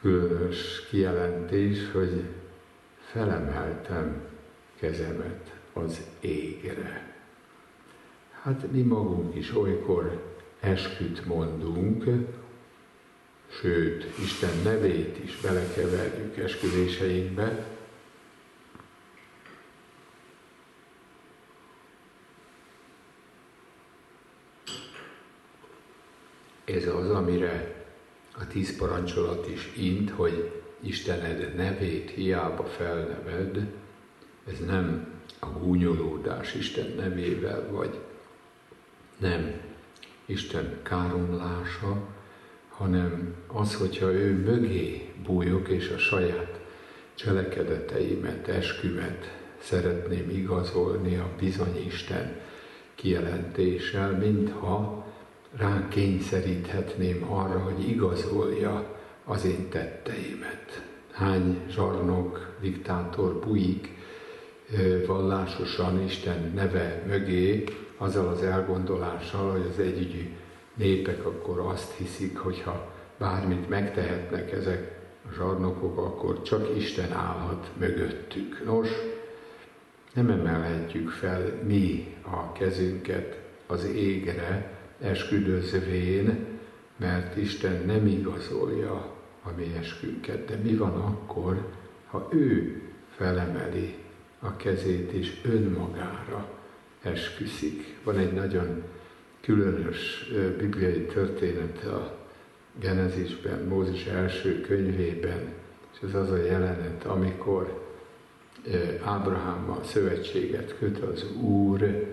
különös 0.00 0.86
kijelentés, 0.88 1.90
hogy 1.92 2.24
felemeltem 2.98 4.24
kezemet 4.76 5.54
az 5.72 6.00
égre. 6.20 7.14
Hát 8.42 8.72
mi 8.72 8.82
magunk 8.82 9.34
is 9.34 9.56
olykor 9.56 10.32
esküt 10.60 11.26
mondunk, 11.26 12.04
sőt, 13.60 14.18
Isten 14.18 14.62
nevét 14.62 15.18
is 15.24 15.36
belekeverjük 15.40 16.36
esküvéseinkbe, 16.36 17.74
Ez 26.64 26.86
az, 26.86 27.10
amire 27.10 27.84
a 28.38 28.46
tíz 28.46 28.76
parancsolat 28.76 29.48
is 29.48 29.72
int, 29.76 30.10
hogy 30.10 30.62
Istened 30.80 31.54
nevét 31.54 32.10
hiába 32.10 32.64
felneved, 32.64 33.72
ez 34.46 34.58
nem 34.66 35.06
a 35.38 35.46
gúnyolódás 35.46 36.54
Isten 36.54 36.92
nevével, 36.96 37.70
vagy 37.70 38.00
nem 39.18 39.60
Isten 40.26 40.78
káromlása, 40.82 42.13
hanem 42.76 43.34
az, 43.46 43.74
hogyha 43.74 44.12
ő 44.12 44.42
mögé 44.44 45.12
bújok, 45.26 45.68
és 45.68 45.88
a 45.88 45.98
saját 45.98 46.60
cselekedeteimet, 47.14 48.48
eskümet 48.48 49.38
szeretném 49.58 50.30
igazolni 50.30 51.16
a 51.16 51.28
bizony 51.38 51.84
Isten 51.86 52.40
kijelentéssel, 52.94 54.10
mintha 54.10 55.06
rá 55.56 55.88
kényszeríthetném 55.88 57.32
arra, 57.32 57.58
hogy 57.58 57.88
igazolja 57.88 58.96
az 59.24 59.44
én 59.44 59.68
tetteimet. 59.68 60.82
Hány 61.12 61.60
zsarnok, 61.70 62.56
diktátor 62.60 63.38
bujik 63.38 63.92
vallásosan 65.06 66.02
Isten 66.02 66.52
neve 66.54 67.02
mögé, 67.06 67.64
azzal 67.96 68.28
az 68.28 68.42
elgondolással, 68.42 69.50
hogy 69.50 69.66
az 69.70 69.78
együgyű 69.78 70.36
népek 70.74 71.26
akkor 71.26 71.58
azt 71.58 71.92
hiszik, 71.92 72.38
hogyha 72.38 72.92
bármit 73.18 73.68
megtehetnek 73.68 74.52
ezek 74.52 75.00
a 75.28 75.32
zsarnokok, 75.34 75.98
akkor 75.98 76.42
csak 76.42 76.76
Isten 76.76 77.12
állhat 77.12 77.70
mögöttük. 77.78 78.64
Nos, 78.64 78.88
nem 80.14 80.30
emelhetjük 80.30 81.10
fel 81.10 81.60
mi 81.66 82.14
a 82.22 82.52
kezünket 82.52 83.40
az 83.66 83.84
égre, 83.84 84.78
esküdözvén, 85.00 86.46
mert 86.96 87.36
Isten 87.36 87.82
nem 87.86 88.06
igazolja 88.06 89.12
a 89.42 89.50
mi 89.56 89.74
eskünket. 89.78 90.44
De 90.44 90.56
mi 90.62 90.74
van 90.74 90.94
akkor, 90.94 91.68
ha 92.06 92.28
ő 92.32 92.82
felemeli 93.16 93.94
a 94.38 94.56
kezét 94.56 95.12
és 95.12 95.40
önmagára 95.44 96.48
esküszik? 97.02 97.96
Van 98.04 98.18
egy 98.18 98.32
nagyon 98.32 98.82
különös 99.44 100.30
bibliai 100.58 101.04
történet 101.04 101.84
a 101.84 102.16
Genezisben, 102.80 103.64
Mózes 103.64 104.06
első 104.06 104.60
könyvében, 104.60 105.52
és 105.92 105.98
ez 106.08 106.14
az 106.14 106.30
a 106.30 106.44
jelenet, 106.44 107.04
amikor 107.04 107.82
Ábrahámmal 109.02 109.84
szövetséget 109.84 110.78
köt 110.78 110.98
az 110.98 111.26
Úr, 111.40 112.06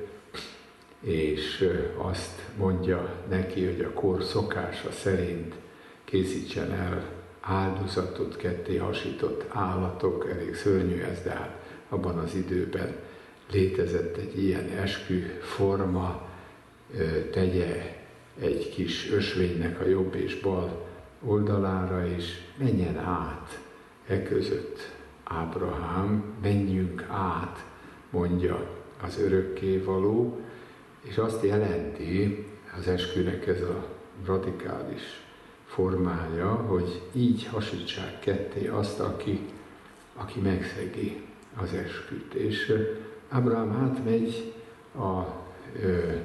és 1.00 1.70
azt 1.98 2.42
mondja 2.58 3.16
neki, 3.30 3.66
hogy 3.66 3.82
a 3.82 3.94
kor 3.94 4.24
szokása 4.24 4.92
szerint 4.92 5.56
készítsen 6.04 6.72
el 6.72 7.10
áldozatot, 7.42 8.38
ketté 8.38 8.78
hasított 8.78 9.46
állatok, 9.50 10.30
elég 10.30 10.56
szörnyű 10.56 11.02
ez, 11.02 11.22
de 11.24 11.30
hát 11.30 11.62
abban 11.90 12.18
az 12.18 12.36
időben 12.36 12.96
létezett 13.52 14.18
egy 14.18 14.44
ilyen 14.44 14.70
eskü 14.70 15.20
forma, 15.42 16.30
tegye 17.32 17.96
egy 18.40 18.70
kis 18.70 19.12
ösvénynek 19.12 19.80
a 19.80 19.88
jobb 19.88 20.16
és 20.16 20.40
bal 20.40 20.88
oldalára, 21.26 22.08
és 22.08 22.42
menjen 22.58 22.98
át 22.98 23.60
e 24.08 24.24
között 24.24 24.92
Ábrahám, 25.24 26.24
menjünk 26.42 27.06
át, 27.10 27.66
mondja 28.10 28.70
az 29.04 29.20
örökkévaló, 29.20 30.40
és 31.02 31.18
azt 31.18 31.44
jelenti 31.44 32.46
az 32.78 32.88
eskünek 32.88 33.48
ez 33.48 33.62
a 33.62 33.88
radikális 34.26 35.22
formája, 35.66 36.50
hogy 36.50 37.02
így 37.14 37.46
hasítsák 37.46 38.20
ketté 38.20 38.68
azt, 38.68 39.00
aki, 39.00 39.40
aki 40.16 40.40
megszegi 40.40 41.22
az 41.56 41.74
esküt. 41.74 42.34
És 42.34 42.74
Ábrahám 43.30 43.72
átmegy 43.72 44.54
a 44.96 45.22
ö, 45.82 46.16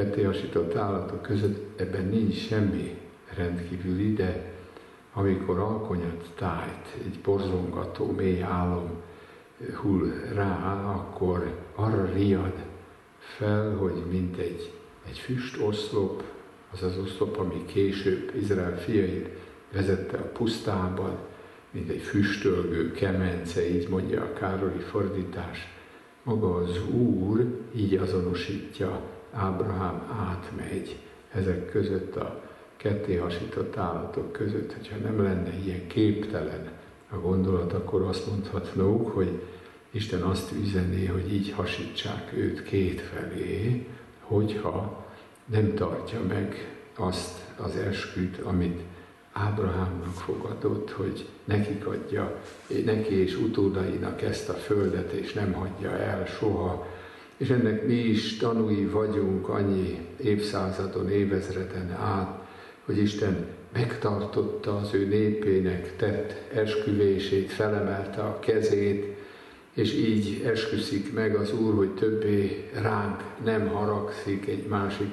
ketté 0.00 0.22
hasított 0.22 0.74
állatok 0.74 1.22
között, 1.22 1.80
ebben 1.80 2.04
nincs 2.04 2.34
semmi 2.34 2.98
rendkívüli, 3.36 4.12
de 4.12 4.52
amikor 5.14 5.58
alkonyat 5.58 6.30
tájt, 6.36 6.96
egy 7.04 7.18
borzongató, 7.24 8.12
mély 8.12 8.42
álom 8.42 8.90
hull 9.74 10.10
rá, 10.34 10.84
akkor 10.84 11.56
arra 11.74 12.04
riad 12.04 12.54
fel, 13.18 13.76
hogy 13.76 14.02
mint 14.10 14.36
egy, 14.36 14.72
egy 15.08 15.18
füst 15.18 15.60
oszlop, 15.62 16.22
az 16.72 16.82
az 16.82 16.98
oszlop, 16.98 17.38
ami 17.38 17.64
később 17.64 18.32
Izrael 18.40 18.78
fiait 18.78 19.28
vezette 19.72 20.16
a 20.16 20.30
pusztában, 20.32 21.18
mint 21.70 21.90
egy 21.90 22.02
füstölgő 22.02 22.90
kemence, 22.90 23.68
így 23.70 23.88
mondja 23.88 24.22
a 24.22 24.32
Károli 24.32 24.78
fordítás. 24.78 25.58
Maga 26.22 26.54
az 26.54 26.80
Úr 26.92 27.46
így 27.74 27.94
azonosítja, 27.94 29.09
Ábrahám 29.32 30.02
átmegy 30.28 30.98
ezek 31.32 31.70
között 31.70 32.16
a 32.16 32.42
ketté 32.76 33.16
hasított 33.16 33.76
állatok 33.76 34.32
között, 34.32 34.72
hogyha 34.72 34.96
nem 34.96 35.22
lenne 35.22 35.52
ilyen 35.64 35.86
képtelen 35.86 36.70
a 37.10 37.16
gondolat, 37.16 37.72
akkor 37.72 38.02
azt 38.02 38.26
mondhatnók, 38.26 39.10
hogy 39.14 39.42
Isten 39.90 40.22
azt 40.22 40.52
üzeni, 40.52 41.06
hogy 41.06 41.32
így 41.32 41.52
hasítsák 41.52 42.32
őt 42.36 42.62
két 42.62 43.00
felé, 43.00 43.86
hogyha 44.20 45.06
nem 45.44 45.74
tartja 45.74 46.20
meg 46.28 46.76
azt 46.96 47.38
az 47.56 47.76
esküt, 47.76 48.38
amit 48.38 48.80
Ábrahámnak 49.32 50.14
fogadott, 50.14 50.90
hogy 50.90 51.28
nekik 51.44 51.86
adja, 51.86 52.40
neki 52.84 53.14
és 53.14 53.36
utódainak 53.36 54.22
ezt 54.22 54.48
a 54.48 54.52
földet, 54.52 55.12
és 55.12 55.32
nem 55.32 55.52
hagyja 55.52 55.90
el 55.90 56.26
soha. 56.26 56.86
És 57.40 57.50
ennek 57.50 57.86
mi 57.86 57.94
is 57.94 58.36
tanúi 58.36 58.86
vagyunk 58.86 59.48
annyi 59.48 59.98
évszázadon, 60.22 61.10
évezreden 61.10 61.90
át, 61.90 62.48
hogy 62.84 62.98
Isten 62.98 63.46
megtartotta 63.72 64.76
az 64.76 64.94
ő 64.94 65.06
népének 65.06 65.96
tett 65.96 66.54
esküvését, 66.54 67.50
felemelte 67.50 68.22
a 68.22 68.38
kezét, 68.38 69.16
és 69.74 69.94
így 69.94 70.42
esküszik 70.44 71.12
meg 71.12 71.34
az 71.34 71.52
Úr, 71.52 71.74
hogy 71.74 71.94
többé 71.94 72.68
ránk 72.82 73.22
nem 73.44 73.68
haragszik 73.68 74.46
egy 74.46 74.66
másik 74.66 75.10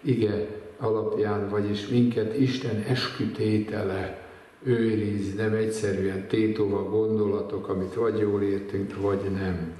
ige 0.00 0.46
alapján, 0.78 1.48
vagyis 1.48 1.88
minket 1.88 2.38
Isten 2.38 2.84
eskütétele 2.88 4.28
őriz, 4.62 5.34
nem 5.34 5.54
egyszerűen 5.54 6.26
tétova 6.26 6.88
gondolatok, 6.90 7.68
amit 7.68 7.94
vagy 7.94 8.18
jól 8.18 8.42
értünk, 8.42 9.00
vagy 9.00 9.20
nem. 9.30 9.72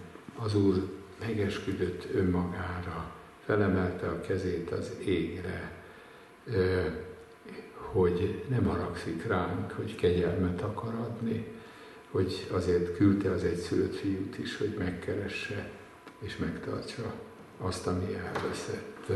Az 0.45 0.55
Úr 0.55 0.92
megesküdött 1.27 2.15
önmagára, 2.15 3.13
felemelte 3.45 4.07
a 4.07 4.21
kezét 4.21 4.71
az 4.71 4.93
égre 5.05 5.81
hogy 7.93 8.45
nem 8.49 8.65
haragszik 8.65 9.27
ránk, 9.27 9.71
hogy 9.71 9.95
kegyelmet 9.95 10.63
akar 10.63 10.95
adni, 10.95 11.47
hogy 12.11 12.47
azért 12.51 12.97
küldte 12.97 13.31
az 13.31 13.45
egyszülött 13.45 13.95
fiút 13.95 14.39
is, 14.39 14.57
hogy 14.57 14.75
megkeresse 14.79 15.71
és 16.19 16.37
megtartsa 16.37 17.13
azt, 17.59 17.87
ami 17.87 18.15
elveszett. 18.15 19.13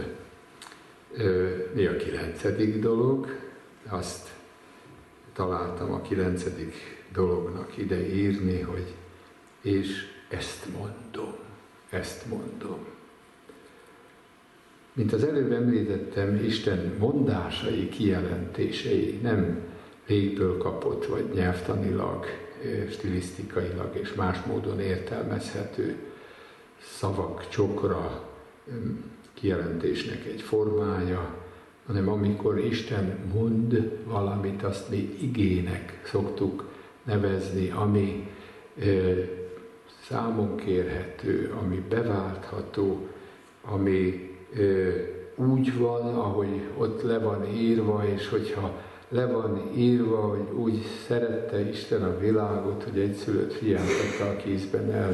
Mi 1.73 1.87
a 1.87 1.97
kilencedik 1.97 2.79
dolog? 2.79 3.27
Azt 3.89 4.29
találtam 5.33 5.93
a 5.93 6.01
kilencedik 6.01 6.75
dolognak 7.13 7.77
ide 7.77 8.15
írni, 8.15 8.61
hogy 8.61 8.95
és 9.61 10.07
ezt 10.29 10.67
mondom, 10.73 11.35
ezt 11.91 12.27
mondom. 12.29 12.79
Mint 14.93 15.13
az 15.13 15.25
előbb 15.25 15.53
említettem, 15.53 16.45
Isten 16.45 16.95
mondásai, 16.99 17.89
kijelentései 17.89 19.19
nem 19.23 19.59
légből 20.07 20.59
kapott, 20.59 21.07
vagy 21.07 21.31
nyelvtanilag, 21.35 22.27
stilisztikailag 22.91 23.97
és 23.97 24.15
más 24.15 24.43
módon 24.43 24.81
értelmezhető 24.81 25.97
szavak 26.81 27.49
csokra 27.49 28.29
kijelentésnek 29.35 30.25
egy 30.25 30.41
formája, 30.41 31.35
hanem 31.87 32.09
amikor 32.09 32.59
Isten 32.59 33.19
mond 33.35 34.01
valamit, 34.05 34.63
azt 34.63 34.91
mi 34.91 35.17
igének 35.21 36.01
szoktuk 36.05 36.69
nevezni, 37.03 37.71
ami 37.71 38.31
számon 40.09 40.57
kérhető, 40.57 41.55
ami 41.63 41.85
beváltható, 41.89 43.07
ami 43.63 44.31
úgy 45.35 45.79
van, 45.79 46.15
ahogy 46.15 46.61
ott 46.77 47.03
le 47.03 47.19
van 47.19 47.47
írva, 47.55 48.05
és 48.15 48.29
hogyha 48.29 48.83
le 49.09 49.27
van 49.27 49.71
írva, 49.75 50.21
hogy 50.21 50.57
úgy 50.57 50.83
szerette 51.07 51.69
Isten 51.69 52.03
a 52.03 52.19
világot, 52.19 52.83
hogy 52.83 52.99
egy 52.99 53.15
szülött 53.15 53.53
fiát 53.53 53.81
adta 53.81 54.31
a 54.31 54.37
kézben 54.37 54.93
el 54.93 55.13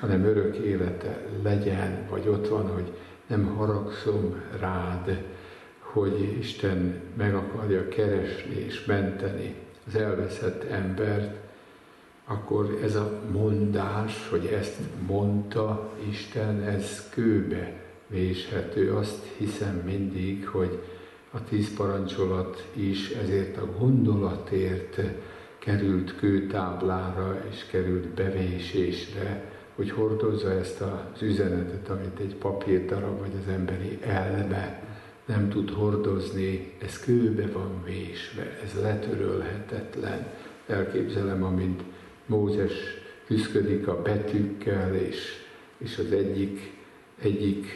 hanem 0.00 0.24
örök 0.24 0.56
élete 0.56 1.20
legyen, 1.42 2.06
vagy 2.10 2.28
ott 2.28 2.48
van, 2.48 2.68
hogy 2.68 2.92
nem 3.26 3.46
haragszom 3.46 4.42
rád, 4.60 5.22
hogy 5.78 6.36
Isten 6.38 7.00
meg 7.16 7.34
akarja 7.34 7.88
keresni 7.88 8.54
és 8.54 8.84
menteni 8.84 9.54
az 9.86 9.94
elveszett 9.94 10.64
embert, 10.64 11.41
akkor 12.24 12.78
ez 12.82 12.94
a 12.94 13.20
mondás, 13.32 14.28
hogy 14.30 14.46
ezt 14.46 14.78
mondta 15.06 15.92
Isten, 16.10 16.62
ez 16.62 17.08
kőbe 17.08 17.72
véshető. 18.06 18.96
Azt 18.96 19.24
hiszem 19.36 19.82
mindig, 19.84 20.46
hogy 20.46 20.82
a 21.30 21.44
tíz 21.44 21.74
parancsolat 21.76 22.68
is 22.72 23.10
ezért 23.10 23.56
a 23.56 23.66
gondolatért 23.78 25.00
került 25.58 26.16
kőtáblára 26.16 27.42
és 27.50 27.66
került 27.70 28.06
bevésésre, 28.06 29.50
hogy 29.74 29.90
hordozza 29.90 30.50
ezt 30.50 30.80
az 30.80 31.22
üzenetet, 31.22 31.88
amit 31.88 32.18
egy 32.20 32.34
papírdarab 32.34 33.18
vagy 33.18 33.32
az 33.42 33.52
emberi 33.52 33.98
elme 34.02 34.82
nem 35.24 35.48
tud 35.48 35.70
hordozni, 35.70 36.72
ez 36.82 36.98
kőbe 37.00 37.46
van 37.46 37.82
vésve, 37.84 38.58
ez 38.64 38.82
letörölhetetlen. 38.82 40.26
Elképzelem, 40.66 41.42
amint 41.44 41.82
Mózes 42.32 42.72
küzdik 43.26 43.88
a 43.88 44.02
betűkkel, 44.02 44.94
és, 44.94 45.44
és 45.78 45.98
az 45.98 46.12
egyik 46.12 46.72
egyik 47.22 47.66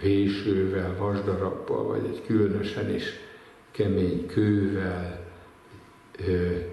vésővel, 0.00 0.96
vasdarabbal, 0.98 1.86
vagy 1.86 2.04
egy 2.04 2.22
különösen 2.26 2.94
is 2.94 3.04
kemény 3.70 4.26
kővel 4.26 5.24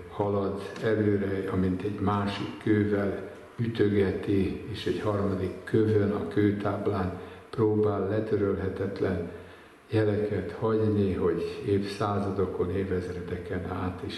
halad 0.10 0.62
előre, 0.84 1.50
amint 1.52 1.82
egy 1.82 2.00
másik 2.00 2.58
kővel 2.64 3.32
ütögeti, 3.58 4.62
és 4.72 4.86
egy 4.86 5.00
harmadik 5.00 5.64
kövön 5.64 6.12
a 6.12 6.28
kőtáblán 6.28 7.20
próbál 7.50 8.08
letörölhetetlen 8.10 9.32
jeleket 9.90 10.52
hagyni, 10.52 11.14
hogy 11.14 11.62
évszázadokon, 11.66 12.76
évezredeken 12.76 13.66
át 13.66 14.02
is 14.06 14.14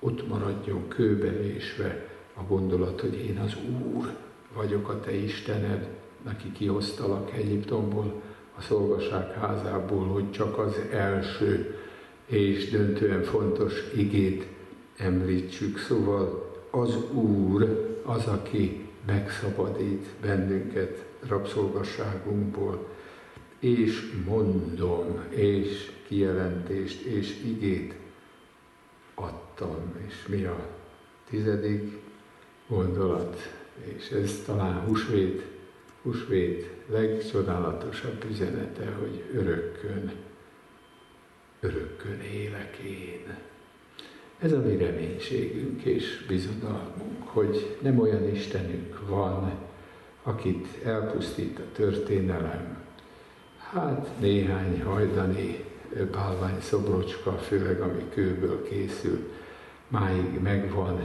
ott 0.00 0.28
maradjon 0.28 0.88
kőbevésve 0.88 2.08
a 2.34 2.42
gondolat, 2.42 3.00
hogy 3.00 3.14
én 3.14 3.38
az 3.38 3.56
Úr 3.94 4.16
vagyok 4.54 4.88
a 4.88 5.00
te 5.00 5.14
Istened, 5.14 5.88
neki 6.24 6.52
kihoztalak 6.52 7.32
Egyiptomból, 7.36 8.22
a 8.58 8.60
szolgaság 8.60 9.32
házából, 9.32 10.06
hogy 10.06 10.30
csak 10.30 10.58
az 10.58 10.74
első 10.90 11.78
és 12.26 12.70
döntően 12.70 13.22
fontos 13.22 13.72
igét 13.96 14.46
említsük. 14.96 15.78
Szóval 15.78 16.54
az 16.70 16.96
Úr 17.12 17.84
az, 18.04 18.26
aki 18.26 18.84
megszabadít 19.06 20.06
bennünket 20.20 21.04
rabszolgasságunkból, 21.28 22.86
és 23.58 24.12
mondom, 24.26 25.24
és 25.28 25.90
kijelentést, 26.06 27.02
és 27.02 27.42
igét 27.44 27.94
adtam. 29.16 29.94
És 30.06 30.26
mi 30.26 30.44
a 30.44 30.66
tizedik 31.30 31.96
gondolat? 32.66 33.36
És 33.96 34.08
ez 34.08 34.42
talán 34.46 34.80
húsvét 34.80 35.42
húsvét 36.06 36.70
legcsodálatosabb 36.86 38.24
üzenete, 38.30 38.92
hogy 38.98 39.24
örökkön, 39.34 40.12
örökkön 41.60 42.20
élek 42.20 42.76
én. 42.76 43.36
Ez 44.38 44.52
a 44.52 44.60
mi 44.60 44.76
reménységünk 44.76 45.82
és 45.82 46.24
bizodalmunk, 46.28 47.22
hogy 47.24 47.76
nem 47.82 47.98
olyan 47.98 48.28
Istenünk 48.28 49.08
van, 49.08 49.52
akit 50.22 50.66
elpusztít 50.84 51.58
a 51.58 51.72
történelem. 51.72 52.84
Hát 53.58 54.08
néhány 54.20 54.82
hajdani 54.82 55.64
bálvány 56.04 56.60
szobrocska, 56.60 57.32
főleg 57.32 57.80
ami 57.80 58.08
kőből 58.14 58.62
készül, 58.62 59.30
máig 59.88 60.40
megvan, 60.42 61.00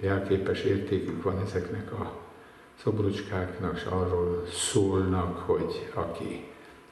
jelképes 0.00 0.62
értékük 0.62 1.22
van 1.22 1.40
ezeknek 1.40 1.92
a 1.92 2.20
szobrocskáknak, 2.82 3.76
és 3.76 3.84
arról 3.84 4.46
szólnak, 4.52 5.38
hogy 5.38 5.90
aki 5.94 6.44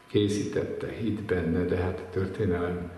készítette, 0.06 0.88
hit 0.88 1.22
benne, 1.22 1.64
de 1.64 1.76
hát 1.76 1.98
a 1.98 2.10
történelem 2.10 2.90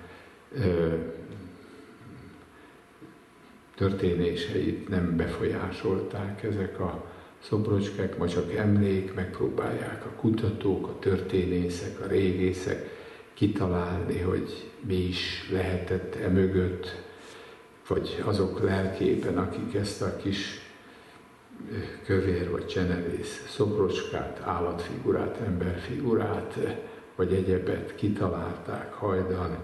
történéseit 3.74 4.88
nem 4.88 5.16
befolyásolták 5.16 6.42
ezek 6.42 6.80
a 6.80 7.04
szobrocskák, 7.38 8.18
ma 8.18 8.28
csak 8.28 8.54
emlék, 8.54 9.14
megpróbálják 9.14 10.04
a 10.06 10.08
kutatók, 10.08 10.86
a 10.86 10.98
történészek, 10.98 12.00
a 12.00 12.06
régészek 12.06 12.90
kitalálni, 13.34 14.18
hogy 14.18 14.70
mi 14.80 14.96
is 14.96 15.48
lehetett 15.52 16.14
e 16.14 16.28
mögött, 16.28 17.02
vagy 17.88 18.22
azok 18.24 18.60
lelkében, 18.60 19.38
akik 19.38 19.74
ezt 19.74 20.02
a 20.02 20.16
kis 20.16 20.62
kövér 22.04 22.50
vagy 22.50 22.66
csenevész 22.66 23.46
szobrocskát, 23.48 24.40
állatfigurát, 24.44 25.40
emberfigurát, 25.46 26.58
vagy 27.16 27.32
egyebet 27.32 27.94
kitalálták 27.94 28.92
hajdan, 28.92 29.56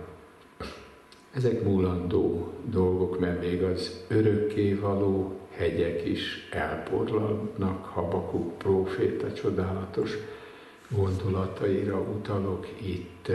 ezek 1.35 1.63
múlandó 1.63 2.53
dolgok, 2.65 3.19
mert 3.21 3.41
még 3.41 3.63
az 3.63 4.05
örökkévaló 4.09 5.41
hegyek 5.51 6.07
is 6.07 6.49
elporladnak, 6.51 7.85
Habakuk 7.85 8.59
próféta 8.59 9.33
csodálatos 9.33 10.17
gondolataira 10.91 11.99
utalok 12.01 12.67
itt, 12.81 13.31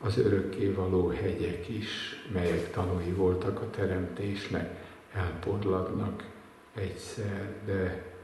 az 0.00 0.18
örökkévaló 0.18 1.08
hegyek 1.08 1.68
is, 1.68 1.88
melyek 2.32 2.70
tanúi 2.70 3.10
voltak 3.10 3.60
a 3.60 3.70
teremtésnek, 3.70 4.84
elporladnak 5.12 6.24
egyszer, 6.74 7.54
de 7.64 8.14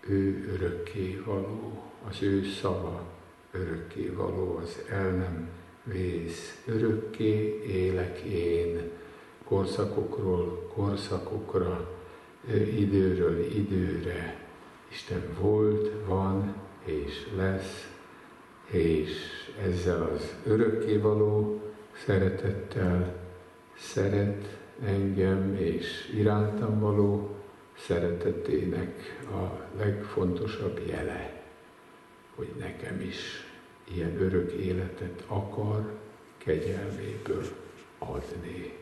ő 0.00 0.52
örökkévaló, 0.52 1.82
az 2.08 2.22
ő 2.22 2.44
szava 2.44 3.06
örökkévaló, 3.50 4.56
az 4.62 4.82
el 4.88 5.10
nem 5.10 5.48
vész, 5.84 6.62
örökké 6.66 7.62
élek 7.66 8.18
én, 8.18 8.90
korszakokról 9.44 10.70
korszakokra, 10.74 11.90
időről 12.76 13.38
időre. 13.40 14.46
Isten 14.90 15.22
volt, 15.40 15.90
van 16.06 16.54
és 16.84 17.26
lesz, 17.36 17.91
és 18.72 19.10
ezzel 19.62 20.02
az 20.02 20.34
örökkévaló 20.46 21.62
szeretettel 22.04 23.14
szeret 23.78 24.58
engem, 24.84 25.54
és 25.54 26.12
irántam 26.14 26.80
való 26.80 27.36
szeretetének 27.78 29.20
a 29.30 29.66
legfontosabb 29.76 30.80
jele, 30.86 31.42
hogy 32.34 32.52
nekem 32.58 33.00
is 33.00 33.50
ilyen 33.94 34.20
örök 34.20 34.52
életet 34.52 35.24
akar 35.26 35.92
kegyelméből 36.38 37.44
adni. 37.98 38.78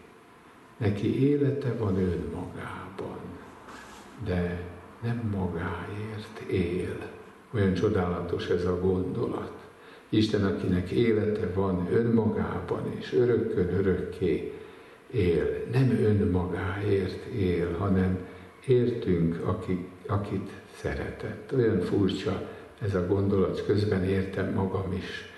Neki 0.77 1.29
élete 1.29 1.73
van 1.73 1.97
önmagában, 1.97 3.19
de 4.25 4.61
nem 5.03 5.31
magáért 5.37 6.39
él. 6.51 7.11
Olyan 7.55 7.75
csodálatos 7.75 8.49
ez 8.49 8.65
a 8.65 8.81
gondolat. 8.81 9.60
Isten, 10.11 10.45
akinek 10.45 10.91
élete 10.91 11.51
van 11.55 11.89
önmagában, 11.93 12.93
és 12.99 13.13
örökkön 13.13 13.75
örökké 13.79 14.53
él, 15.11 15.65
nem 15.73 15.91
önmagáért 15.91 17.25
él, 17.25 17.77
hanem 17.79 18.19
értünk, 18.67 19.41
akik, 19.45 19.89
akit 20.07 20.51
szeretett. 20.81 21.53
Olyan 21.57 21.81
furcsa, 21.81 22.49
ez 22.81 22.95
a 22.95 23.07
gondolat, 23.07 23.65
közben 23.67 24.05
értem 24.05 24.53
magam 24.53 24.93
is, 24.93 25.29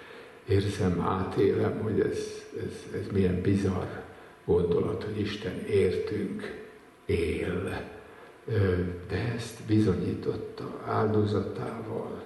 érzem, 0.48 1.00
átélem, 1.00 1.80
hogy 1.82 2.00
ez, 2.00 2.18
ez, 2.66 3.00
ez 3.00 3.06
milyen 3.12 3.40
bizarr 3.40 4.00
gondolat, 4.44 5.04
hogy 5.04 5.20
Isten 5.20 5.64
értünk, 5.66 6.62
él. 7.06 7.90
De 9.08 9.32
ezt 9.34 9.62
bizonyította 9.66 10.80
áldozatával, 10.86 12.22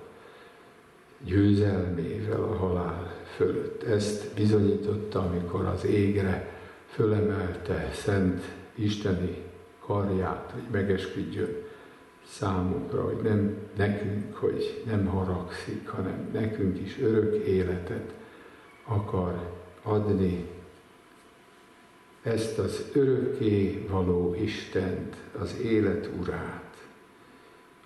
győzelmével 1.24 2.42
a 2.42 2.56
halál 2.56 3.14
fölött. 3.36 3.82
Ezt 3.82 4.34
bizonyította, 4.34 5.20
amikor 5.20 5.64
az 5.64 5.84
égre 5.84 6.54
fölemelte 6.86 7.90
szent 7.92 8.42
isteni 8.74 9.36
karját, 9.86 10.50
hogy 10.52 10.62
megesküdjön 10.70 11.54
számunkra, 12.28 13.04
hogy 13.04 13.22
nem 13.22 13.56
nekünk, 13.76 14.34
hogy 14.34 14.82
nem 14.86 15.06
haragszik, 15.06 15.88
hanem 15.88 16.28
nekünk 16.32 16.80
is 16.80 16.98
örök 17.00 17.34
életet 17.34 18.14
akar 18.84 19.50
adni. 19.82 20.48
Ezt 22.22 22.58
az 22.58 22.84
örökké 22.92 23.86
való 23.90 24.34
Istent, 24.34 25.16
az 25.38 25.56
élet 25.62 26.10
urát, 26.20 26.86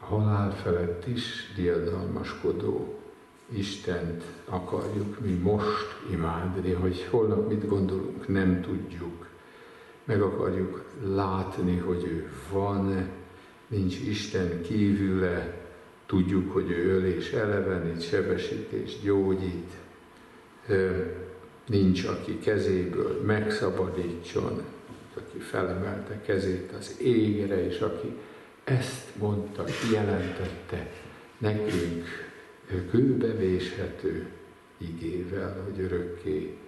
a 0.01 0.05
halál 0.05 0.51
felett 0.55 1.07
is 1.07 1.53
diadalmaskodó 1.57 3.00
Istent 3.53 4.25
akarjuk 4.45 5.21
mi 5.21 5.33
most 5.33 5.97
imádni, 6.11 6.73
hogy 6.73 7.07
holnap 7.11 7.49
mit 7.49 7.69
gondolunk, 7.69 8.29
nem 8.29 8.61
tudjuk. 8.61 9.27
Meg 10.05 10.23
akarjuk 10.23 10.85
látni, 11.15 11.77
hogy 11.77 12.05
ő 12.05 12.31
van, 12.53 13.09
nincs 13.69 13.99
Isten 13.99 14.63
kívüle, 14.63 15.59
tudjuk, 16.07 16.53
hogy 16.53 16.71
ő 16.71 16.97
öl 16.97 17.05
és 17.05 17.33
elevenít, 17.33 18.03
sebesít 18.03 18.73
és 18.73 19.01
gyógyít, 19.03 19.73
nincs, 21.67 22.05
aki 22.05 22.39
kezéből 22.39 23.23
megszabadítson, 23.27 24.63
aki 25.17 25.39
felemelte 25.39 26.21
kezét 26.21 26.73
az 26.79 26.97
égre, 27.01 27.67
és 27.67 27.81
aki 27.81 28.17
ezt 28.65 29.17
mondta, 29.19 29.65
kijelentette 29.65 30.91
nekünk 31.39 32.30
kőbevéshető 32.91 34.29
igével, 34.79 35.63
hogy 35.63 35.81
örökké 35.81 36.59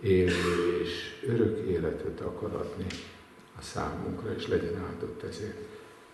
élni 0.00 0.80
és 0.82 1.22
örök 1.26 1.66
életet 1.68 2.20
akar 2.20 2.54
adni 2.54 2.86
a 3.58 3.62
számunkra, 3.62 4.34
és 4.34 4.46
legyen 4.46 4.76
áldott 4.76 5.22
ezért 5.22 5.58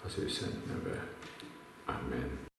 az 0.05 0.19
ő 0.19 0.29
szent 0.29 0.67
neve. 0.67 1.09
Amen. 1.85 2.50